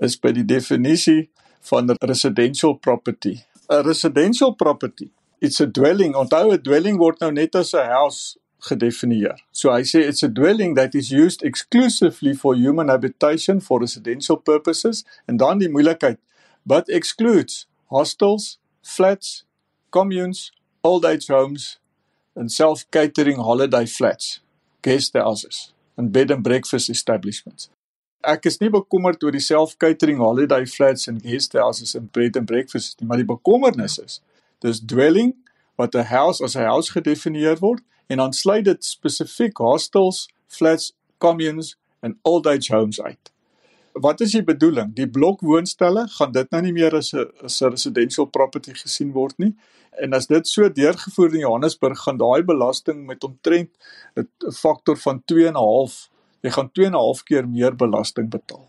is 0.00 0.16
by 0.18 0.32
die 0.32 0.44
definisie 0.44 1.30
van 1.68 1.90
residential 2.00 2.74
property 2.74 3.36
'n 3.72 3.82
residential 3.82 4.54
property. 4.54 5.10
It's 5.38 5.60
a 5.60 5.66
dwelling. 5.66 6.14
Onthou 6.14 6.52
'n 6.52 6.62
dwelling 6.62 6.98
word 6.98 7.18
nou 7.20 7.32
net 7.32 7.54
as 7.54 7.72
'n 7.72 7.88
house 7.88 8.38
gedefinieer. 8.58 9.38
So 9.50 9.72
hy 9.72 9.82
sê 9.82 10.06
it's 10.06 10.22
a 10.22 10.28
dwelling 10.28 10.76
that 10.76 10.94
is 10.94 11.10
used 11.10 11.42
exclusively 11.42 12.34
for 12.34 12.54
human 12.54 12.88
habitation 12.88 13.60
for 13.60 13.80
residential 13.80 14.36
purposes 14.36 15.04
en 15.26 15.36
dan 15.36 15.58
die 15.58 15.68
moeilikheid 15.68 16.18
but 16.64 16.88
excludes 16.88 17.66
hostels, 17.86 18.58
flats, 18.82 19.44
communes, 19.90 20.52
old 20.80 21.04
age 21.04 21.32
homes 21.32 21.80
and 22.36 22.50
self-catering 22.52 23.36
holiday 23.36 23.86
flats, 23.86 24.40
guest 24.82 25.14
houses 25.14 25.72
and 25.96 26.12
bed 26.12 26.30
and 26.30 26.42
breakfast 26.42 26.90
establishments 26.90 27.68
ek 28.22 28.46
is 28.46 28.60
nie 28.60 28.70
bekommerd 28.70 29.22
oor 29.26 29.34
die 29.34 29.42
self-catering 29.42 30.20
holiday 30.22 30.64
flats 30.66 31.08
en 31.10 31.18
guest 31.22 31.56
houses 31.58 31.96
en 31.98 32.08
bed 32.14 32.36
and 32.38 32.46
breakfast 32.46 33.00
nie, 33.00 33.08
maar 33.08 33.18
die 33.18 33.28
bekommernis 33.28 33.98
is 33.98 34.20
dis 34.62 34.80
dwelling 34.80 35.34
wat 35.80 35.94
'n 35.94 36.06
house 36.06 36.42
as 36.44 36.54
'n 36.56 36.68
house 36.68 36.92
gedefinieer 36.94 37.58
word 37.58 37.82
en 38.08 38.18
dan 38.18 38.32
sluit 38.32 38.64
dit 38.64 38.84
spesifiek 38.84 39.58
hostels, 39.58 40.28
flats, 40.46 40.92
communes 41.18 41.76
en 42.02 42.18
old 42.22 42.46
age 42.46 42.72
homes 42.74 43.00
uit. 43.00 43.31
Wat 43.92 44.20
is 44.20 44.32
die 44.32 44.44
bedoeling? 44.44 44.94
Die 44.94 45.08
blokwoonstelle 45.10 46.06
gaan 46.08 46.32
dit 46.32 46.50
nou 46.50 46.62
nie 46.62 46.72
meer 46.72 46.94
as 46.96 47.12
'n 47.12 47.28
as 47.44 47.60
'n 47.62 47.70
residential 47.70 48.26
property 48.26 48.72
gesien 48.72 49.12
word 49.12 49.38
nie. 49.38 49.54
En 50.00 50.12
as 50.12 50.26
dit 50.26 50.48
so 50.48 50.68
deurgevoer 50.68 51.34
in 51.34 51.40
Johannesburg 51.40 51.98
gaan 51.98 52.16
daai 52.16 52.42
belasting 52.42 53.06
met 53.06 53.24
omtrent 53.24 53.70
'n 54.16 54.28
faktor 54.52 54.96
van 54.96 55.22
2.5 55.24 56.08
jy 56.42 56.50
gaan 56.50 56.70
2 56.72 56.86
en 56.86 56.92
'n 56.92 56.98
half 56.98 57.22
keer 57.22 57.48
meer 57.48 57.76
belasting 57.76 58.30
betaal. 58.30 58.66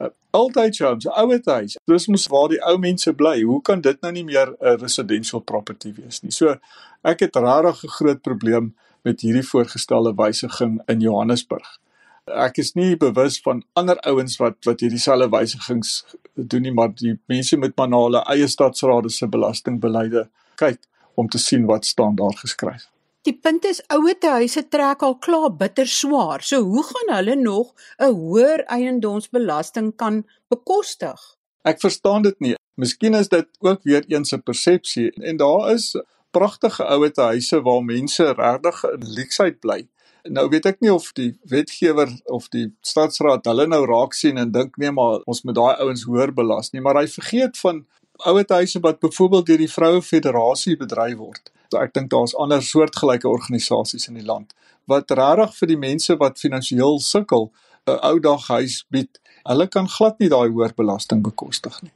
Uh, 0.00 0.08
altyd 0.30 0.78
homes, 0.78 1.06
ouete 1.06 1.50
huis. 1.50 1.76
Dis 1.86 2.06
mos 2.06 2.26
waar 2.26 2.48
die 2.48 2.62
ou 2.66 2.78
mense 2.78 3.12
bly. 3.12 3.42
Hoe 3.42 3.62
kan 3.62 3.80
dit 3.80 4.00
nou 4.00 4.12
nie 4.12 4.24
meer 4.24 4.56
'n 4.60 4.78
residential 4.80 5.40
property 5.40 5.92
wees 5.92 6.22
nie? 6.22 6.30
So 6.30 6.56
ek 7.02 7.20
het 7.20 7.36
regtig 7.36 7.84
'n 7.84 7.88
groot 7.88 8.22
probleem 8.22 8.74
met 9.02 9.20
hierdie 9.20 9.48
voorgestelde 9.48 10.14
wysiging 10.14 10.80
in 10.86 11.00
Johannesburg. 11.00 11.78
Ek 12.24 12.56
is 12.56 12.72
nie 12.72 12.96
bewus 12.96 13.36
van 13.44 13.60
ander 13.76 13.98
ouens 14.08 14.38
wat 14.40 14.56
wat 14.64 14.80
hierdie 14.80 15.00
selfe 15.02 15.28
wysigings 15.28 15.90
doen 16.34 16.64
nie, 16.64 16.72
maar 16.72 16.88
die 16.96 17.18
mense 17.28 17.58
met 17.60 17.76
maar 17.76 17.90
na 17.92 18.00
hulle 18.00 18.22
eie 18.32 18.48
stadsrade 18.48 19.10
se 19.12 19.28
belastingbeleide 19.28 20.24
kyk 20.56 20.80
om 21.20 21.28
te 21.28 21.38
sien 21.38 21.66
wat 21.68 21.84
staan 21.84 22.16
daar 22.16 22.32
geskryf. 22.40 22.88
Die 23.28 23.36
punt 23.36 23.64
is 23.68 23.82
ouete 23.92 24.32
huise 24.38 24.64
trek 24.68 25.04
al 25.04 25.18
klaar 25.20 25.52
bitter 25.52 25.86
swaar. 25.88 26.42
So 26.42 26.64
hoe 26.64 26.84
gaan 26.88 27.14
hulle 27.16 27.36
nog 27.36 27.74
'n 27.98 28.12
hoër 28.16 28.64
eiendomsbelasting 28.64 29.96
kan 29.96 30.24
bekostig? 30.48 31.20
Ek 31.64 31.80
verstaan 31.80 32.22
dit 32.22 32.40
nie. 32.40 32.54
Miskien 32.76 33.14
is 33.14 33.28
dit 33.28 33.48
ook 33.60 33.82
weer 33.84 34.04
eens 34.08 34.32
'n 34.32 34.42
persepsie 34.42 35.12
en 35.12 35.36
daar 35.36 35.72
is 35.74 35.94
pragtige 36.30 36.84
ouete 36.84 37.20
huise 37.20 37.62
waar 37.62 37.84
mense 37.84 38.32
regtig 38.32 38.84
in 38.84 39.12
leksheid 39.14 39.60
bly. 39.60 39.88
Nou 40.24 40.48
weet 40.48 40.66
ek 40.66 40.80
nie 40.80 40.92
of 40.92 41.10
die 41.12 41.34
wetgewer 41.50 42.08
of 42.32 42.48
die 42.48 42.70
stadsraad 42.80 43.44
hulle 43.44 43.66
nou 43.68 43.82
raak 43.86 44.14
sien 44.16 44.38
en 44.40 44.52
dink 44.52 44.78
nee 44.80 44.90
maar 44.90 45.20
ons 45.28 45.42
moet 45.44 45.54
daai 45.54 45.82
ouens 45.84 46.04
hoër 46.08 46.32
belas 46.32 46.72
nie, 46.72 46.80
maar 46.80 46.96
hy 46.96 47.06
vergeet 47.06 47.58
van 47.60 47.84
ouete 48.30 48.54
huise 48.54 48.80
wat 48.80 49.00
byvoorbeeld 49.02 49.46
deur 49.46 49.58
die 49.58 49.72
vroue 49.72 50.00
federasie 50.02 50.76
bedryf 50.80 51.18
word 51.18 51.50
ek 51.74 51.94
dink 51.96 52.10
daar's 52.12 52.34
ander 52.38 52.62
soortgelyke 52.62 53.28
organisasies 53.28 54.08
in 54.08 54.18
die 54.20 54.26
land 54.26 54.54
wat 54.90 55.10
regtig 55.18 55.58
vir 55.58 55.70
die 55.72 55.80
mense 55.80 56.16
wat 56.20 56.40
finansiëel 56.40 57.00
sukkel 57.00 57.50
'n 57.86 57.98
ou 58.08 58.18
dag 58.20 58.46
huis 58.48 58.84
bied. 58.90 59.20
Hulle 59.44 59.66
kan 59.68 59.88
glad 59.88 60.18
nie 60.18 60.28
daai 60.28 60.48
hoër 60.48 60.72
belasting 60.76 61.22
bekostig 61.22 61.82
nie. 61.82 61.92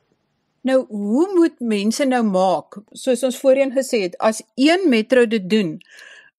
Nou, 0.69 0.85
hoe 0.89 1.27
moet 1.35 1.61
mense 1.61 2.05
nou 2.05 2.23
maak? 2.23 2.77
Soos 2.93 3.23
ons 3.23 3.39
voorheen 3.41 3.73
gesê 3.73 4.03
het, 4.03 4.19
as 4.19 4.43
een 4.55 4.89
metro 4.89 5.27
dit 5.27 5.51
doen, 5.51 5.81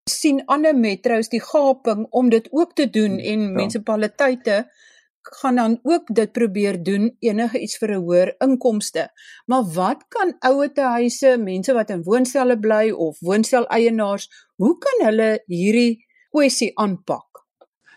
sien 0.10 0.44
ander 0.48 0.76
metros 0.76 1.30
die 1.30 1.42
gaping 1.44 2.06
om 2.10 2.30
dit 2.30 2.48
ook 2.52 2.76
te 2.76 2.90
doen 2.90 3.18
hmm, 3.18 3.32
en 3.34 3.42
ja. 3.42 3.50
munisipaliteite 3.58 4.66
gaan 5.30 5.56
dan 5.56 5.80
ook 5.84 6.04
dit 6.14 6.32
probeer 6.32 6.84
doen 6.84 7.16
enige 7.20 7.60
iets 7.60 7.78
vir 7.78 7.92
'n 7.92 8.04
hoër 8.04 8.36
inkomste. 8.40 9.10
Maar 9.46 9.64
wat 9.74 10.06
kan 10.08 10.36
ouete 10.40 10.82
huise, 10.82 11.38
mense 11.38 11.74
wat 11.74 11.90
in 11.90 12.04
woonstelle 12.04 12.60
bly 12.60 12.92
of 12.92 13.20
woonstel 13.20 13.68
eienaars, 13.68 14.30
hoe 14.56 14.78
kan 14.78 15.06
hulle 15.06 15.44
hierdie 15.46 16.06
kwessie 16.32 16.72
aanpak? 16.76 17.30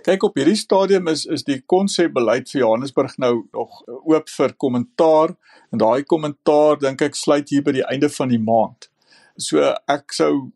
Kyk 0.02 0.23
op 0.23 0.35
hierdie 0.35 0.59
stadium 0.59 1.09
is 1.09 1.26
is 1.26 1.45
die 1.45 1.61
konsepbeleid 1.61 2.50
vir 2.50 2.61
Johannesburg 2.61 3.19
nou 3.19 3.47
nog 3.52 3.83
oop 3.87 4.28
vir 4.28 4.54
kommentaar 4.57 5.37
en 5.73 5.78
daai 5.78 6.02
kommentaar 6.02 6.78
dink 6.78 7.02
ek 7.02 7.14
sluit 7.14 7.49
hier 7.49 7.62
by 7.62 7.73
die 7.73 7.87
einde 7.87 8.09
van 8.09 8.28
die 8.28 8.42
maand. 8.42 8.90
So 9.38 9.62
ek 9.87 10.12
sou 10.12 10.50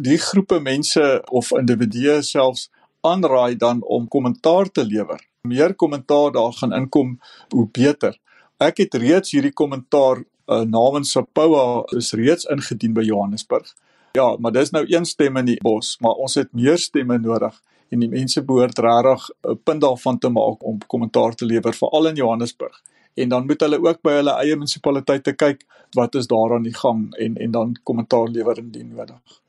die 0.00 0.18
groepe 0.18 0.60
mense 0.60 1.22
of 1.30 1.52
individue 1.56 2.22
selfs 2.22 2.68
aanraai 3.00 3.56
dan 3.56 3.82
om 3.82 4.08
kommentaar 4.08 4.70
te 4.70 4.84
lewer. 4.84 5.20
Meer 5.48 5.74
kommentaar 5.74 6.32
daar 6.32 6.52
gaan 6.52 6.72
inkom, 6.72 7.18
hoe 7.54 7.68
beter. 7.72 8.18
Ek 8.60 8.82
het 8.82 8.94
reeds 8.94 9.32
hierdie 9.32 9.54
kommentaar 9.56 10.20
uh, 10.20 10.60
namens 10.68 11.14
Sapoa 11.16 11.84
is 11.96 12.12
reeds 12.12 12.44
ingedien 12.52 12.94
by 12.94 13.06
Johannesburg. 13.06 13.72
Ja, 14.18 14.36
maar 14.36 14.52
dis 14.52 14.72
nou 14.74 14.84
een 14.88 15.06
stem 15.06 15.36
in 15.40 15.52
die 15.52 15.58
bos, 15.62 15.96
maar 16.00 16.18
ons 16.18 16.34
het 16.34 16.50
meer 16.52 16.78
stemme 16.78 17.18
nodig 17.18 17.56
en 17.90 18.02
die 18.02 18.10
mense 18.10 18.42
behoort 18.46 18.78
regtig 18.78 19.28
'n 19.48 19.58
punt 19.64 19.80
daarvan 19.80 20.18
te 20.18 20.28
maak 20.28 20.64
om 20.64 20.78
kommentaar 20.86 21.34
te 21.34 21.44
lewer 21.44 21.74
veral 21.74 22.06
in 22.06 22.16
Johannesburg. 22.16 22.82
En 23.14 23.28
dan 23.28 23.46
moet 23.46 23.60
hulle 23.60 23.82
ook 23.82 24.02
by 24.02 24.12
hulle 24.20 24.34
eie 24.42 24.56
munisipaliteite 24.56 25.32
kyk 25.32 25.64
wat 25.94 26.14
is 26.14 26.26
daar 26.26 26.54
aan 26.54 26.62
die 26.62 26.74
gang 26.74 27.14
en 27.14 27.36
en 27.36 27.50
dan 27.50 27.76
kommentaar 27.82 28.28
lewer 28.28 28.58
indien 28.58 28.88
nodig 28.88 29.40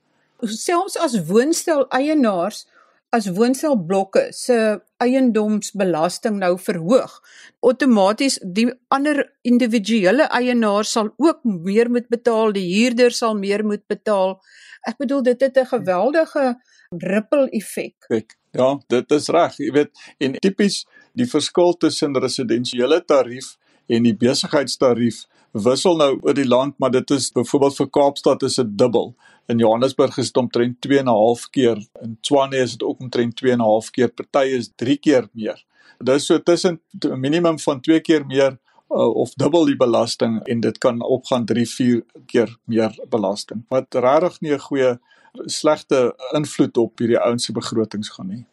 selfs 0.42 0.98
as 0.98 1.18
woonstel 1.28 1.86
eienaars 1.90 2.66
as 3.12 3.28
woonstelblokke 3.36 4.30
se 4.32 4.58
eiendomsbelasting 5.04 6.38
nou 6.40 6.54
verhoog 6.58 7.18
outomaties 7.60 8.40
die 8.42 8.70
ander 8.88 9.26
individuele 9.44 10.30
eienaars 10.32 10.94
sal 10.96 11.12
ook 11.18 11.44
meer 11.44 11.92
moet 11.92 12.08
betaal 12.08 12.56
die 12.56 12.68
huurder 12.70 13.12
sal 13.12 13.36
meer 13.36 13.66
moet 13.66 13.84
betaal. 13.88 14.40
Ek 14.88 14.98
bedoel 14.98 15.24
dit 15.24 15.42
het 15.42 15.58
'n 15.58 15.66
geweldige 15.66 16.56
ripple 16.92 17.50
effek 17.52 18.38
ja 18.52 18.80
dit 18.88 19.12
is 19.12 19.30
reg 19.32 19.56
jy 19.60 19.72
weet 19.72 19.92
en 20.20 20.36
tipies 20.44 20.84
die 21.16 21.28
verskil 21.28 21.74
tussen 21.80 22.18
residensiële 22.20 23.00
tarief 23.08 23.56
en 23.88 24.04
die 24.04 24.16
besigheidstarief 24.16 25.24
wissel 25.52 25.96
nou 25.96 26.20
oor 26.22 26.34
die 26.34 26.48
land 26.48 26.80
maar 26.80 26.92
dit 26.92 27.12
is 27.12 27.32
byvoorbeeld 27.32 27.76
vir 27.76 27.90
Kaapstad 27.90 28.44
is 28.44 28.56
dit 28.56 28.78
dubbel 28.78 29.16
In 29.52 29.58
Johannesburg 29.58 30.18
is 30.18 30.32
dit 30.32 30.38
omtrent 30.38 30.78
2.5 30.88 31.50
keer. 31.50 31.88
In 32.02 32.18
Tshwane 32.20 32.58
is 32.58 32.72
dit 32.72 32.84
ook 32.84 33.00
omtrent 33.00 33.42
2.5 33.46 33.90
keer. 33.92 34.12
Party 34.14 34.48
is 34.56 34.72
3 34.76 34.98
keer 34.98 35.28
meer. 35.32 35.66
Dit 36.00 36.16
is 36.16 36.26
so 36.26 36.40
tussen 36.40 36.80
'n 37.04 37.20
minimum 37.20 37.60
van 37.60 37.82
2 37.82 38.00
keer 38.00 38.26
meer 38.26 38.58
uh, 38.90 39.16
of 39.16 39.34
dubbel 39.34 39.66
die 39.66 39.76
belasting 39.76 40.40
en 40.44 40.60
dit 40.60 40.78
kan 40.78 41.02
opgaan 41.02 41.46
3-4 41.46 42.02
keer 42.26 42.58
meer 42.66 43.00
belasting. 43.10 43.66
Wat 43.68 43.86
regtig 43.94 44.42
nie 44.42 44.54
'n 44.54 44.60
goeie 44.60 45.00
slegte 45.46 46.16
invloed 46.34 46.78
op 46.78 47.00
hierdie 47.00 47.20
ouens 47.20 47.46
se 47.46 47.52
begrotings 47.52 48.10
gaan 48.10 48.28
nie. 48.28 48.46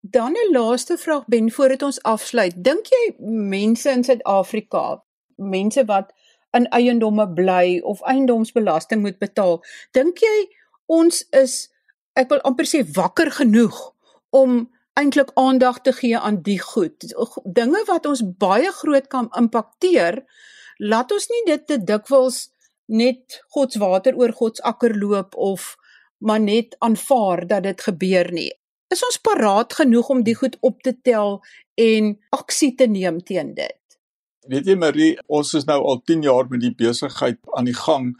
Dan 0.00 0.32
'n 0.32 0.52
laaste 0.52 0.96
vraag 0.98 1.24
Ben 1.26 1.50
voordat 1.50 1.82
ons 1.82 2.02
afsluit. 2.02 2.64
Dink 2.64 2.86
jy 2.86 3.14
mense 3.24 3.90
in 3.90 4.04
Suid-Afrika, 4.04 5.02
mense 5.36 5.84
wat 5.84 6.12
in 6.54 6.68
eiendomme 6.70 7.26
bly 7.36 7.80
of 7.82 8.02
eiendomsbelasting 8.02 9.02
moet 9.02 9.18
betaal. 9.18 9.60
Dink 9.92 10.22
jy 10.22 10.36
ons 10.86 11.24
is 11.34 11.68
ek 12.14 12.30
wil 12.30 12.42
amper 12.46 12.68
sê 12.68 12.84
wakker 12.94 13.32
genoeg 13.40 13.76
om 14.34 14.64
eintlik 14.98 15.32
aandag 15.34 15.80
te 15.82 15.92
gee 15.92 16.18
aan 16.18 16.40
die 16.46 16.60
goed. 16.62 17.06
Dinge 17.44 17.82
wat 17.88 18.06
ons 18.06 18.22
baie 18.38 18.70
groot 18.72 19.06
kan 19.10 19.30
impakteer, 19.38 20.22
laat 20.78 21.12
ons 21.12 21.26
nie 21.30 21.42
dit 21.50 21.66
te 21.66 21.78
dikwels 21.82 22.48
net 22.86 23.40
God 23.54 23.72
se 23.72 23.80
water 23.82 24.16
oor 24.18 24.34
God 24.36 24.58
se 24.58 24.66
akker 24.66 24.94
loop 24.98 25.34
of 25.34 25.74
maar 26.24 26.40
net 26.40 26.76
aanvaar 26.78 27.46
dat 27.46 27.66
dit 27.66 27.80
gebeur 27.80 28.30
nie. 28.32 28.50
Is 28.92 29.02
ons 29.04 29.18
paraat 29.18 29.72
genoeg 29.72 30.08
om 30.08 30.22
die 30.22 30.36
goed 30.38 30.56
op 30.60 30.82
te 30.82 30.94
tel 31.02 31.40
en 31.80 32.14
aksie 32.36 32.74
te 32.78 32.86
neem 32.86 33.20
teen 33.26 33.54
dit? 33.54 33.83
Weet 34.44 34.66
jy 34.68 34.74
Marie, 34.76 35.12
ons 35.32 35.54
is 35.56 35.64
nou 35.64 35.78
al 35.88 36.02
10 36.04 36.26
jaar 36.26 36.48
met 36.50 36.60
die 36.60 36.74
besigheid 36.76 37.38
aan 37.56 37.64
die 37.64 37.76
gang 37.78 38.10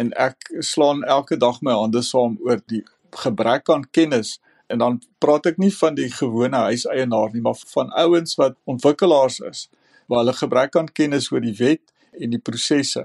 en 0.00 0.14
ek 0.16 0.46
slaan 0.64 1.02
elke 1.04 1.36
dag 1.36 1.58
my 1.60 1.74
hande 1.76 2.00
saam 2.00 2.38
oor 2.46 2.62
die 2.72 2.80
gebrek 3.20 3.68
aan 3.68 3.84
kennis 3.92 4.38
en 4.72 4.80
dan 4.80 4.96
praat 5.20 5.50
ek 5.52 5.60
nie 5.60 5.68
van 5.76 5.98
die 5.98 6.08
gewone 6.08 6.62
huiseienaar 6.70 7.34
nie, 7.34 7.44
maar 7.44 7.60
van 7.74 7.92
ouens 8.00 8.32
wat 8.40 8.56
ontwikkelaars 8.64 9.42
is, 9.50 9.66
waar 10.08 10.22
hulle 10.22 10.36
gebrek 10.40 10.80
aan 10.80 10.88
kennis 10.88 11.28
oor 11.34 11.44
die 11.44 11.52
wet 11.60 11.84
en 12.16 12.32
die 12.32 12.40
prosesse. 12.40 13.04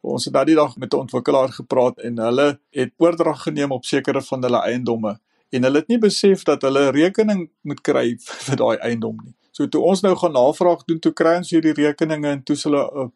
Ons 0.00 0.24
het 0.24 0.32
daai 0.32 0.56
dag 0.56 0.78
met 0.80 0.94
'n 0.94 1.04
ontwikkelaar 1.04 1.52
gepraat 1.52 2.00
en 2.00 2.24
hulle 2.24 2.58
het 2.72 2.92
oordrag 2.96 3.44
geneem 3.44 3.72
op 3.72 3.84
sekere 3.84 4.24
van 4.24 4.42
hulle 4.42 4.64
eiendomme 4.64 5.18
en 5.52 5.62
hulle 5.62 5.84
het 5.84 5.88
nie 5.88 6.00
besef 6.00 6.42
dat 6.42 6.62
hulle 6.62 6.90
rekening 6.90 7.50
moet 7.62 7.80
kry 7.84 8.16
vir 8.48 8.56
daai 8.56 8.76
eiendom 8.80 9.20
nie. 9.24 9.36
So 9.54 9.68
toe 9.70 9.84
ons 9.86 10.02
nou 10.02 10.16
gaan 10.18 10.34
navraag 10.34 10.82
doen, 10.88 10.98
toe 10.98 11.12
kry 11.14 11.36
ons 11.38 11.52
hierdie 11.54 11.76
rekeninge 11.78 12.32
en 12.34 12.42
toe 12.42 12.56
hulle 12.64 12.82
uh, 12.82 13.08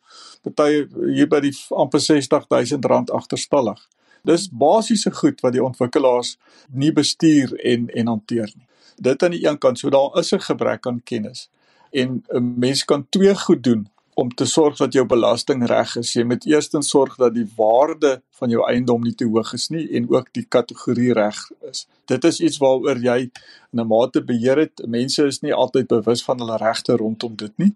party 0.47 0.85
hier 1.17 1.27
by 1.31 1.41
die 1.43 1.55
amper 1.75 2.03
60000 2.05 2.87
rand 2.87 3.11
agterstallig. 3.11 3.81
Dis 4.29 4.47
basiese 4.51 5.11
goed 5.19 5.43
wat 5.43 5.57
die 5.57 5.65
ontwikkelaars 5.65 6.37
nie 6.71 6.93
bestuur 6.95 7.57
en 7.59 7.89
en 7.91 8.15
hanteer 8.15 8.51
nie. 8.55 8.67
Dit 9.03 9.23
aan 9.23 9.35
die 9.35 9.45
een 9.47 9.59
kant, 9.59 9.79
so 9.79 9.91
daar 9.91 10.15
is 10.19 10.33
'n 10.33 10.47
gebrek 10.47 10.87
aan 10.87 11.03
kennis. 11.03 11.49
En 11.91 12.23
'n 12.35 12.55
mens 12.59 12.85
kan 12.85 13.07
twee 13.11 13.35
goed 13.35 13.63
doen 13.63 13.89
om 14.19 14.31
te 14.35 14.47
sorg 14.51 14.81
dat 14.81 14.97
jou 14.97 15.05
belasting 15.07 15.63
reg 15.71 15.93
is. 16.01 16.13
Jy 16.17 16.25
moet 16.27 16.47
eerstens 16.51 16.89
sorg 16.91 17.15
dat 17.21 17.37
die 17.37 17.47
waarde 17.57 18.17
van 18.41 18.51
jou 18.51 18.65
eiendom 18.67 19.05
nie 19.07 19.15
te 19.15 19.29
hoog 19.31 19.53
is 19.55 19.69
nie 19.71 19.85
en 19.95 20.09
ook 20.11 20.33
die 20.35 20.43
kategorie 20.57 21.13
reg 21.15 21.39
is. 21.69 21.85
Dit 22.11 22.27
is 22.27 22.41
iets 22.43 22.59
waaroor 22.63 22.99
jy 22.99 23.19
in 23.29 23.81
'n 23.81 23.87
mate 23.87 24.25
beheer 24.25 24.59
het. 24.65 24.83
Mense 24.87 25.27
is 25.27 25.41
nie 25.43 25.55
altyd 25.55 25.87
bewus 25.87 26.25
van 26.25 26.41
hulle 26.43 26.57
regte 26.59 26.97
rondom 26.97 27.37
dit 27.37 27.53
nie. 27.59 27.75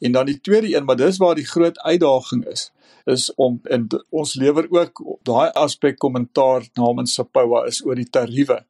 En 0.00 0.12
dan 0.12 0.26
die 0.26 0.40
tweede 0.40 0.74
een, 0.74 0.84
maar 0.84 0.96
dis 0.96 1.18
waar 1.18 1.34
die 1.34 1.46
groot 1.46 1.78
uitdaging 1.78 2.44
is, 2.46 2.72
is 3.04 3.34
om 3.34 3.60
in 3.70 3.88
ons 4.10 4.34
lewer 4.34 4.66
ook 4.70 5.04
daai 5.22 5.50
aspek 5.50 5.98
kommentaar 5.98 6.68
namens 6.74 7.14
Sapoua 7.14 7.66
is 7.66 7.84
oor 7.84 7.94
die 7.94 8.10
tariewe 8.10 8.64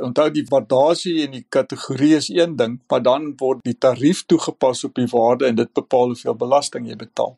Onthou 0.00 0.30
die 0.32 0.46
waardasie 0.48 1.18
en 1.26 1.34
die 1.36 1.44
kategorie 1.48 2.14
is 2.16 2.30
een 2.32 2.56
ding, 2.56 2.78
maar 2.88 3.02
dan 3.04 3.32
word 3.40 3.60
die 3.68 3.76
tarief 3.78 4.24
toegepas 4.26 4.84
op 4.88 4.94
die 4.96 5.08
waarde 5.12 5.46
en 5.46 5.58
dit 5.60 5.72
bepaal 5.76 6.14
hoeveel 6.14 6.36
belasting 6.40 6.88
jy 6.88 6.96
betaal. 6.96 7.36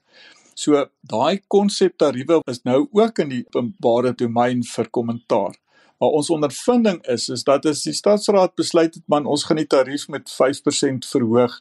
So 0.54 0.86
daai 1.02 1.42
konsep 1.52 1.98
tariewe 1.98 2.40
is 2.50 2.62
nou 2.64 2.86
ook 2.92 3.18
in 3.24 3.32
die 3.34 3.42
openbare 3.48 4.14
domein 4.14 4.62
vir 4.64 4.90
kommentaar. 4.90 5.58
Maar 6.00 6.18
ons 6.20 6.30
ondervinding 6.30 7.02
is 7.12 7.28
is 7.32 7.44
dat 7.44 7.66
as 7.66 7.82
die 7.84 7.96
stadsraad 7.96 8.54
besluit 8.54 8.94
het 8.94 9.06
man 9.08 9.26
ons 9.26 9.44
gaan 9.44 9.60
die 9.60 9.68
tarief 9.76 10.08
met 10.08 10.30
5% 10.30 11.08
verhoog, 11.12 11.60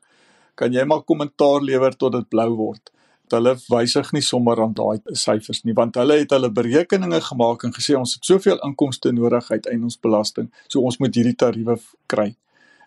kan 0.55 0.73
jy 0.73 0.85
maar 0.85 1.03
kommentaar 1.03 1.63
lewer 1.63 1.95
tot 1.97 2.13
dit 2.19 2.29
blou 2.29 2.51
word 2.55 2.94
hulle 3.33 3.55
wysig 3.69 4.11
nie 4.13 4.21
sommer 4.21 4.61
aan 4.61 4.73
daai 4.77 4.99
syfers 5.17 5.63
nie 5.65 5.75
want 5.77 5.97
hulle 5.99 6.19
het 6.21 6.33
hulle 6.35 6.51
berekeninge 6.53 7.21
gemaak 7.27 7.63
en 7.65 7.73
gesê 7.75 7.97
ons 7.97 8.15
het 8.17 8.25
soveel 8.25 8.59
inkomste 8.67 9.11
nodig 9.15 9.51
uit 9.51 9.69
eiendomsbelasting 9.71 10.51
so 10.67 10.81
ons 10.81 10.99
moet 10.99 11.15
hierdie 11.15 11.35
tariewe 11.35 11.77
kry. 12.11 12.33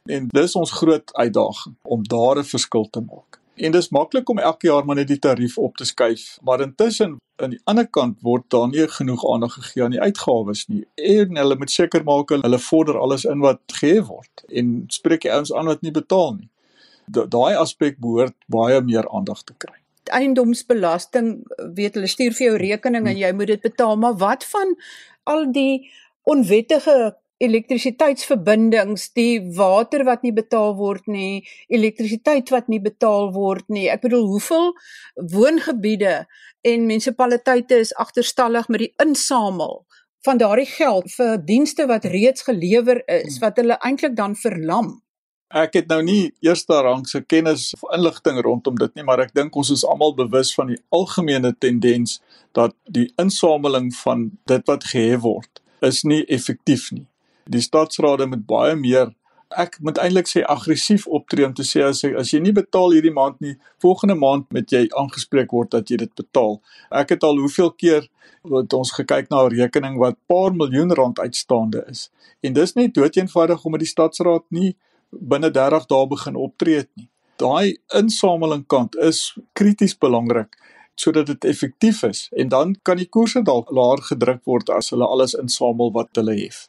En 0.09 0.29
dis 0.33 0.55
ons 0.57 0.77
groot 0.81 1.15
uitdaging 1.15 1.75
om 1.83 2.05
daar 2.09 2.39
'n 2.39 2.45
verskil 2.45 2.87
te 2.91 3.01
maak. 3.01 3.41
En 3.57 3.73
dis 3.73 3.89
maklik 3.91 4.29
om 4.29 4.39
elke 4.39 4.67
jaar 4.67 4.85
maar 4.85 4.97
net 4.97 5.09
die 5.09 5.19
tarief 5.19 5.59
op 5.59 5.77
te 5.77 5.85
skuif 5.85 6.39
maar 6.43 6.61
intussen 6.61 7.17
aan 7.37 7.51
die 7.51 7.61
ander 7.65 7.87
kant 7.87 8.19
word 8.23 8.45
daar 8.51 8.69
nie 8.69 8.89
genoeg 8.89 9.27
aandag 9.33 9.55
gegee 9.55 9.85
aan 9.85 9.91
die 9.91 10.01
uitgawes 10.01 10.67
nie. 10.69 10.85
En 10.95 11.37
hulle 11.37 11.57
moet 11.57 11.71
seker 11.71 12.05
maak 12.05 12.29
hulle 12.29 12.59
vorder 12.59 12.99
alles 12.99 13.25
in 13.25 13.41
wat 13.41 13.61
gehef 13.67 14.07
word 14.07 14.45
en 14.49 14.85
spreek 14.89 15.23
die 15.23 15.33
ouens 15.33 15.53
aan 15.53 15.67
wat 15.67 15.83
nie 15.83 15.93
betaal 15.93 16.35
nie. 16.35 16.49
Daai 17.07 17.55
aspek 17.57 17.99
behoort 17.99 18.37
baie 18.47 18.81
meer 18.81 19.09
aandag 19.11 19.43
te 19.43 19.55
kry 19.59 19.79
eiendomsbelasting 20.15 21.31
weet 21.77 21.97
hulle 21.99 22.11
stuur 22.11 22.35
vir 22.37 22.47
jou 22.47 22.59
rekening 22.61 23.09
en 23.09 23.19
jy 23.19 23.33
moet 23.37 23.53
dit 23.55 23.65
betaal. 23.65 23.97
Maar 23.97 24.19
wat 24.21 24.45
van 24.51 24.75
al 25.29 25.49
die 25.53 25.89
onwettige 26.29 27.17
elektrisiteitsverbindings 27.39 29.13
die 29.15 29.39
water 29.55 30.03
wat 30.05 30.25
nie 30.27 30.35
betaal 30.35 30.75
word 30.79 31.07
nie 31.07 31.47
elektrisiteit 31.71 32.51
wat 32.51 32.69
nie 32.69 32.81
betaal 32.83 33.31
word 33.35 33.69
nie? 33.69 33.87
Ek 33.91 34.03
bedoel 34.03 34.27
hoeveel 34.27 34.73
woongebiede 35.35 36.25
en 36.67 36.87
munisipaliteite 36.89 37.79
is 37.85 37.95
agterstallig 37.95 38.69
met 38.69 38.87
die 38.87 38.95
insamel 39.05 39.85
van 40.27 40.41
daardie 40.43 40.67
geld 40.67 41.07
vir 41.15 41.37
dienste 41.47 41.87
wat 41.87 42.09
reeds 42.11 42.43
gelewer 42.49 43.05
is 43.07 43.39
wat 43.43 43.61
hulle 43.63 43.79
eintlik 43.87 44.17
dan 44.19 44.35
verlam 44.37 44.97
Ek 45.49 45.79
het 45.79 45.87
nou 45.89 46.03
nie 46.05 46.35
eerste 46.45 46.77
rang 46.85 47.07
se 47.09 47.23
kennis 47.25 47.71
of 47.73 47.87
inligting 47.97 48.41
rondom 48.45 48.75
dit 48.77 48.95
nie, 48.95 49.05
maar 49.05 49.23
ek 49.25 49.31
dink 49.33 49.55
ons 49.57 49.71
is 49.73 49.85
almal 49.85 50.13
bewus 50.17 50.51
van 50.53 50.69
die 50.69 50.81
algemene 50.93 51.55
tendens 51.57 52.19
dat 52.53 52.75
die 52.85 53.07
insameling 53.17 53.89
van 54.03 54.27
dit 54.51 54.67
wat 54.69 54.85
gehef 54.93 55.23
word 55.25 55.63
is 55.81 56.03
nie 56.05 56.25
effektief 56.29 56.91
nie. 56.93 57.07
Die 57.49 57.65
stadsrade 57.65 58.27
moet 58.29 58.45
baie 58.45 58.75
meer 58.77 59.15
ek 59.57 59.79
moet 59.81 59.97
eintlik 60.03 60.29
sê 60.29 60.43
aggressief 60.45 61.07
optree 61.09 61.47
om 61.47 61.55
te 61.57 61.65
sê 61.65 61.81
as 61.87 62.03
jy 62.05 62.11
as 62.21 62.35
jy 62.35 62.41
nie 62.45 62.53
betaal 62.53 62.93
hierdie 62.93 63.15
maand 63.15 63.39
nie, 63.41 63.55
volgende 63.81 64.19
maand 64.19 64.45
moet 64.53 64.69
jy 64.73 64.85
aangespreek 65.01 65.55
word 65.57 65.73
dat 65.73 65.89
jy 65.89 65.97
dit 66.03 66.13
betaal. 66.21 66.59
Ek 66.93 67.15
het 67.15 67.25
al 67.25 67.41
hoeveel 67.41 67.73
keer 67.73 68.11
wat 68.45 68.75
ons 68.77 68.93
gekyk 68.93 69.31
na 69.31 69.47
'n 69.47 69.57
rekening 69.57 69.97
wat 69.99 70.21
paar 70.29 70.53
miljoen 70.53 70.93
rand 70.93 71.19
uitstaande 71.19 71.85
is. 71.89 72.11
En 72.43 72.53
dis 72.53 72.75
net 72.75 72.95
doeteenvoudig 72.95 73.65
omdat 73.65 73.81
die 73.81 73.95
stadsraad 73.95 74.45
nie 74.51 74.77
binne 75.11 75.51
30 75.51 75.87
dae 75.91 76.07
begin 76.07 76.37
optree 76.37 76.83
het 76.83 76.91
nie. 76.97 77.09
Daai 77.39 77.79
insameling 77.95 78.67
kant 78.67 78.97
is 78.97 79.39
krities 79.53 79.95
belangrik 79.99 80.57
sodat 80.99 81.29
dit 81.31 81.45
effektief 81.47 82.03
is 82.03 82.27
en 82.35 82.49
dan 82.51 82.75
kan 82.83 82.99
die 82.99 83.07
koerse 83.07 83.43
dalk 83.47 83.71
laer 83.71 84.03
gedruk 84.03 84.43
word 84.51 84.71
as 84.75 84.91
hulle 84.91 85.07
alles 85.07 85.37
insamel 85.39 85.93
wat 85.95 86.11
hulle 86.19 86.35
het. 86.35 86.67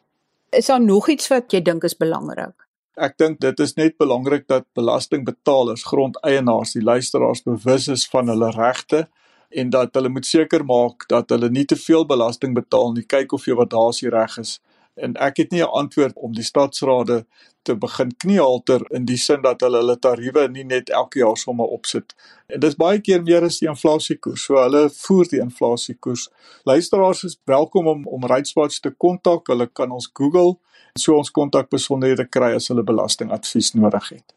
Is 0.54 0.70
daar 0.70 0.82
nog 0.82 1.10
iets 1.10 1.30
wat 1.34 1.54
jy 1.54 1.62
dink 1.66 1.84
is 1.84 1.98
belangrik? 1.98 2.54
Ek 3.00 3.16
dink 3.18 3.40
dit 3.42 3.60
is 3.64 3.76
net 3.78 3.96
belangrik 3.98 4.48
dat 4.52 4.66
belastingbetalers, 4.76 5.86
grondeienaars, 5.88 6.74
die 6.76 6.84
luisteraars 6.84 7.42
bewus 7.46 7.88
is 7.88 8.06
van 8.12 8.30
hulle 8.30 8.52
regte 8.54 9.08
en 9.50 9.70
dat 9.74 9.96
hulle 9.98 10.12
moet 10.14 10.28
seker 10.28 10.66
maak 10.68 11.08
dat 11.10 11.32
hulle 11.34 11.50
nie 11.50 11.66
te 11.66 11.78
veel 11.80 12.06
belasting 12.06 12.54
betaal 12.58 12.92
nie. 12.94 13.06
Kyk 13.08 13.34
of 13.34 13.48
jy 13.48 13.56
wat 13.58 13.72
daar 13.74 13.94
is 13.94 14.02
reg 14.04 14.38
is. 14.42 14.60
En 15.00 15.16
ek 15.16 15.38
het 15.38 15.52
nie 15.52 15.64
'n 15.64 15.74
antwoord 15.82 16.16
om 16.16 16.34
die 16.34 16.44
stadsrade 16.44 17.26
te 17.62 17.76
begin 17.76 18.12
kniehalter 18.18 18.82
in 18.90 19.06
die 19.06 19.18
sin 19.18 19.42
dat 19.42 19.62
hulle 19.62 19.78
hulle 19.78 20.00
tariewe 20.00 20.48
nie 20.48 20.64
net 20.64 20.90
elke 20.90 21.20
jaar 21.20 21.38
sommer 21.38 21.66
opsit. 21.66 22.16
En 22.48 22.60
dis 22.60 22.76
baie 22.76 23.02
keer 23.02 23.24
meer 23.24 23.44
as 23.44 23.60
die 23.60 23.70
inflasiekoers. 23.70 24.44
So 24.44 24.56
hulle 24.56 24.90
voer 24.90 25.30
die 25.30 25.40
inflasiekoers. 25.40 26.30
Luisteraars 26.64 27.24
is 27.24 27.38
welkom 27.46 27.88
om 27.88 28.08
om 28.08 28.26
Rightswatch 28.26 28.80
te 28.80 28.92
kontak. 28.92 29.48
Hulle 29.48 29.68
kan 29.68 29.92
ons 29.92 30.10
Google 30.14 30.58
so 30.94 31.18
ons 31.18 31.32
kontak 31.32 31.70
besonderhede 31.70 32.26
kry 32.30 32.54
as 32.56 32.68
hulle 32.72 32.84
belastingadvies 32.84 33.74
nodig 33.74 34.10
het. 34.10 34.34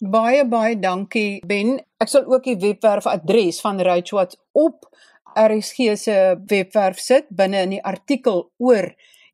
Baie 0.00 0.44
baie 0.44 0.76
dankie 0.76 1.40
Ben. 1.46 1.78
Ek 2.00 2.08
sal 2.12 2.26
ook 2.28 2.44
die 2.44 2.58
webwerf 2.60 3.06
adres 3.06 3.60
van 3.64 3.80
Rightswatch 3.80 4.36
op 4.52 4.88
RSG 5.36 5.96
se 6.00 6.16
webwerf 6.48 7.00
sit 7.00 7.28
binne 7.28 7.62
in 7.66 7.76
die 7.76 7.84
artikel 7.84 8.46
oor 8.56 8.90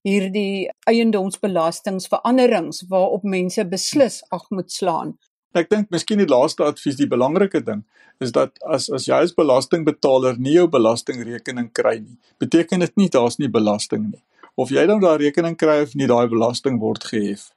hierdie 0.06 0.68
eiendomsbelastingveranderings 0.90 2.84
waarop 2.88 3.22
mense 3.22 3.64
beslis 3.64 4.22
ag 4.30 4.48
moet 4.50 4.72
slaan. 4.72 5.18
Ek 5.54 5.70
dink 5.70 5.90
miskien 5.90 6.18
die 6.18 6.28
laaste 6.28 6.64
advies, 6.64 6.96
die 6.96 7.08
belangrike 7.08 7.60
ding, 7.60 7.84
is 8.20 8.32
dat 8.32 8.56
as 8.64 8.88
as 8.90 9.06
jy 9.06 9.20
as 9.22 9.34
belastingbetaler 9.36 10.38
nie 10.38 10.56
jou 10.56 10.68
belastingrekening 10.68 11.72
kry 11.72 11.98
nie, 12.00 12.18
beteken 12.40 12.80
dit 12.80 12.96
nie 12.96 13.08
daar's 13.08 13.38
nie 13.38 13.52
belasting 13.52 14.10
nie 14.10 14.22
of 14.54 14.72
jy 14.72 14.84
dan 14.88 15.00
daai 15.02 15.18
rekening 15.22 15.56
kry 15.58 15.80
of 15.86 15.94
nie 15.96 16.08
daai 16.10 16.28
belasting 16.30 16.78
word 16.82 17.04
gehef. 17.08 17.50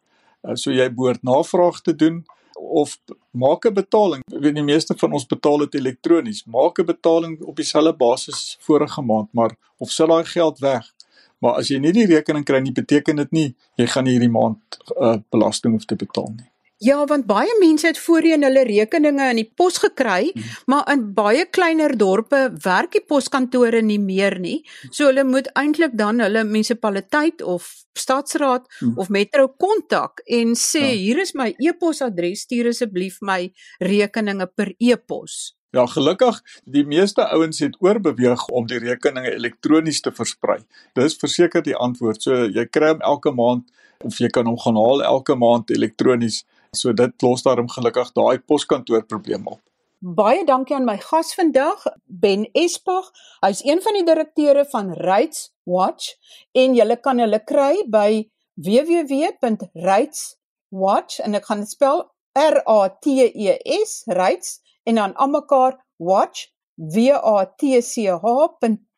Uh, 0.46 0.56
so 0.56 0.72
jy 0.72 0.88
behoort 0.94 1.24
navraag 1.28 1.82
te 1.84 1.96
doen 1.96 2.24
of 2.56 2.98
maak 3.32 3.66
'n 3.66 3.74
betaling. 3.74 4.22
Ek 4.32 4.42
weet 4.42 4.56
die 4.56 4.64
meeste 4.64 4.96
van 4.96 5.14
ons 5.14 5.28
betaal 5.28 5.66
dit 5.66 5.76
elektronies. 5.76 6.46
Maak 6.46 6.80
'n 6.80 6.86
betaling 6.86 7.42
op 7.42 7.56
dieselfde 7.56 7.94
basis 7.94 8.58
vorige 8.62 9.02
maand, 9.02 9.30
maar 9.34 9.56
of 9.78 9.92
sit 9.92 10.08
daai 10.08 10.24
geld 10.24 10.60
weg. 10.60 10.94
Maar 11.46 11.62
as 11.62 11.70
jy 11.70 11.78
nie 11.84 11.94
die 11.94 12.10
rekening 12.10 12.46
kry 12.48 12.64
nie, 12.66 12.74
beteken 12.74 13.22
dit 13.22 13.38
nie 13.38 13.48
jy 13.78 13.86
gaan 13.94 14.10
hierdie 14.10 14.34
maand 14.34 14.82
uh, 14.98 15.20
belasting 15.30 15.78
hoef 15.78 15.86
te 15.86 15.98
betaal 16.00 16.32
nie. 16.34 16.50
Ja, 16.84 16.98
want 17.08 17.24
baie 17.24 17.54
mense 17.62 17.88
het 17.88 18.00
voorheen 18.04 18.44
hulle 18.44 18.66
rekeninge 18.68 19.30
in 19.32 19.40
die 19.40 19.48
pos 19.48 19.78
gekry, 19.80 20.32
hmm. 20.34 20.56
maar 20.68 20.90
in 20.92 21.06
baie 21.16 21.46
kleiner 21.48 21.94
dorpe 21.96 22.50
werk 22.66 22.92
die 22.98 23.04
poskantore 23.08 23.80
nie 23.82 24.00
meer 24.02 24.36
nie. 24.44 24.58
So 24.90 25.08
hulle 25.08 25.24
moet 25.24 25.48
eintlik 25.56 25.96
dan 25.96 26.20
hulle 26.20 26.44
munisipaliteit 26.44 27.46
of 27.46 27.70
stadsraad 27.96 28.68
hmm. 28.82 28.98
of 29.00 29.10
metro 29.14 29.48
kontak 29.56 30.20
en 30.28 30.52
sê 30.60 30.84
ja. 30.84 30.98
hier 31.00 31.22
is 31.24 31.32
my 31.38 31.54
e-posadres, 31.64 32.44
stuur 32.44 32.74
asseblief 32.74 33.22
my 33.24 33.46
rekeninge 33.80 34.50
per 34.52 34.74
e-pos. 34.76 35.56
Ja, 35.76 35.84
gelukkig, 35.92 36.38
die 36.64 36.86
meeste 36.88 37.26
ouens 37.28 37.60
het 37.60 37.76
oorbeweeg 37.84 38.48
om 38.48 38.68
die 38.68 38.80
rekeninge 38.80 39.34
elektronies 39.34 40.02
te 40.02 40.12
versprei. 40.16 40.62
Dis 40.96 41.18
verseker 41.20 41.64
die 41.66 41.76
antwoord. 41.76 42.22
So 42.24 42.46
jy 42.46 42.64
kry 42.72 42.94
hom 42.94 43.02
elke 43.04 43.32
maand 43.36 43.68
of 44.06 44.20
jy 44.20 44.30
kan 44.30 44.46
hom 44.48 44.58
gaan 44.62 44.76
haal 44.80 45.04
elke 45.04 45.36
maand 45.36 45.72
elektronies. 45.76 46.46
So 46.76 46.94
dit 46.94 47.22
los 47.22 47.44
daarom 47.44 47.70
gelukkig 47.72 48.12
daai 48.16 48.40
poskantoor 48.40 49.06
probleem 49.10 49.48
op. 49.48 49.62
Baie 50.00 50.46
dankie 50.46 50.76
aan 50.76 50.86
my 50.86 50.98
gas 51.02 51.34
vandag, 51.34 51.86
Ben 52.06 52.50
Espag. 52.54 53.12
Hy's 53.42 53.66
een 53.66 53.82
van 53.82 53.94
die 53.98 54.06
direkteure 54.06 54.66
van 54.70 54.94
Rights 54.94 55.52
Watch 55.64 56.14
en 56.54 56.76
jy 56.78 56.96
kan 57.02 57.20
hulle 57.20 57.44
kry 57.44 57.84
by 57.90 58.30
www.rightswatch 58.56 61.20
en 61.26 61.36
ek 61.40 61.46
gaan 61.50 61.60
dit 61.64 61.70
spel 61.74 62.12
R 62.38 62.62
A 62.70 62.90
T 63.02 63.06
E 63.32 63.58
S 63.82 64.04
Rights 64.08 64.65
en 64.86 64.96
dan 65.02 65.16
almekaar 65.16 65.74
watch 65.98 66.48
w 66.76 67.12
a 67.12 67.46
t 67.58 67.82
c 67.82 68.08
h.co.za 68.24 68.94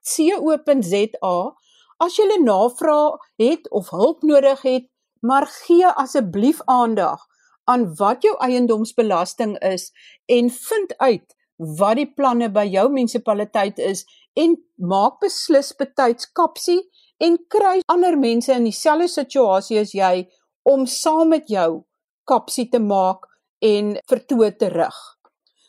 as 2.03 2.17
jy 2.17 2.25
'n 2.25 2.43
navraag 2.43 3.19
het 3.41 3.69
of 3.71 3.89
hulp 3.89 4.21
nodig 4.21 4.61
het, 4.61 4.85
maar 5.21 5.45
gee 5.47 5.87
asseblief 5.87 6.61
aandag 6.65 7.25
aan 7.63 7.95
wat 7.95 8.21
jou 8.23 8.35
eiendomsbelasting 8.37 9.57
is 9.59 9.91
en 10.25 10.49
vind 10.49 10.97
uit 10.97 11.35
wat 11.57 11.97
die 11.97 12.13
planne 12.13 12.49
by 12.53 12.65
jou 12.69 12.85
munisipaliteit 12.93 13.79
is 13.79 14.05
en 14.37 14.53
maak 14.75 15.19
beslis 15.23 15.73
betyds 15.75 16.29
kapsie 16.37 16.81
en 17.17 17.37
kry 17.49 17.79
ander 17.89 18.17
mense 18.17 18.53
in 18.53 18.67
dieselfde 18.69 19.09
situasie 19.09 19.79
as 19.81 19.93
jy 19.97 20.27
om 20.69 20.85
saam 20.85 21.33
met 21.33 21.49
jou 21.49 21.83
kapsie 22.29 22.67
te 22.69 22.79
maak 22.79 23.25
en 23.63 23.95
vertoë 24.09 24.51
te 24.59 24.69
rig. 24.69 24.97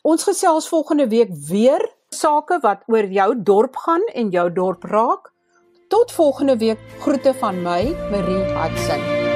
Ons 0.01 0.23
gesels 0.23 0.67
volgende 0.71 1.07
week 1.07 1.31
weer 1.47 1.83
sake 2.09 2.59
wat 2.63 2.83
oor 2.87 3.03
jou 3.11 3.33
dorp 3.43 3.75
gaan 3.75 4.05
en 4.13 4.29
jou 4.31 4.47
dorp 4.53 4.83
raak. 4.83 5.31
Tot 5.89 6.11
volgende 6.11 6.57
week. 6.57 6.79
Groete 6.99 7.33
van 7.33 7.61
my, 7.63 7.81
Marie 8.11 8.45
Hudson. 8.55 9.28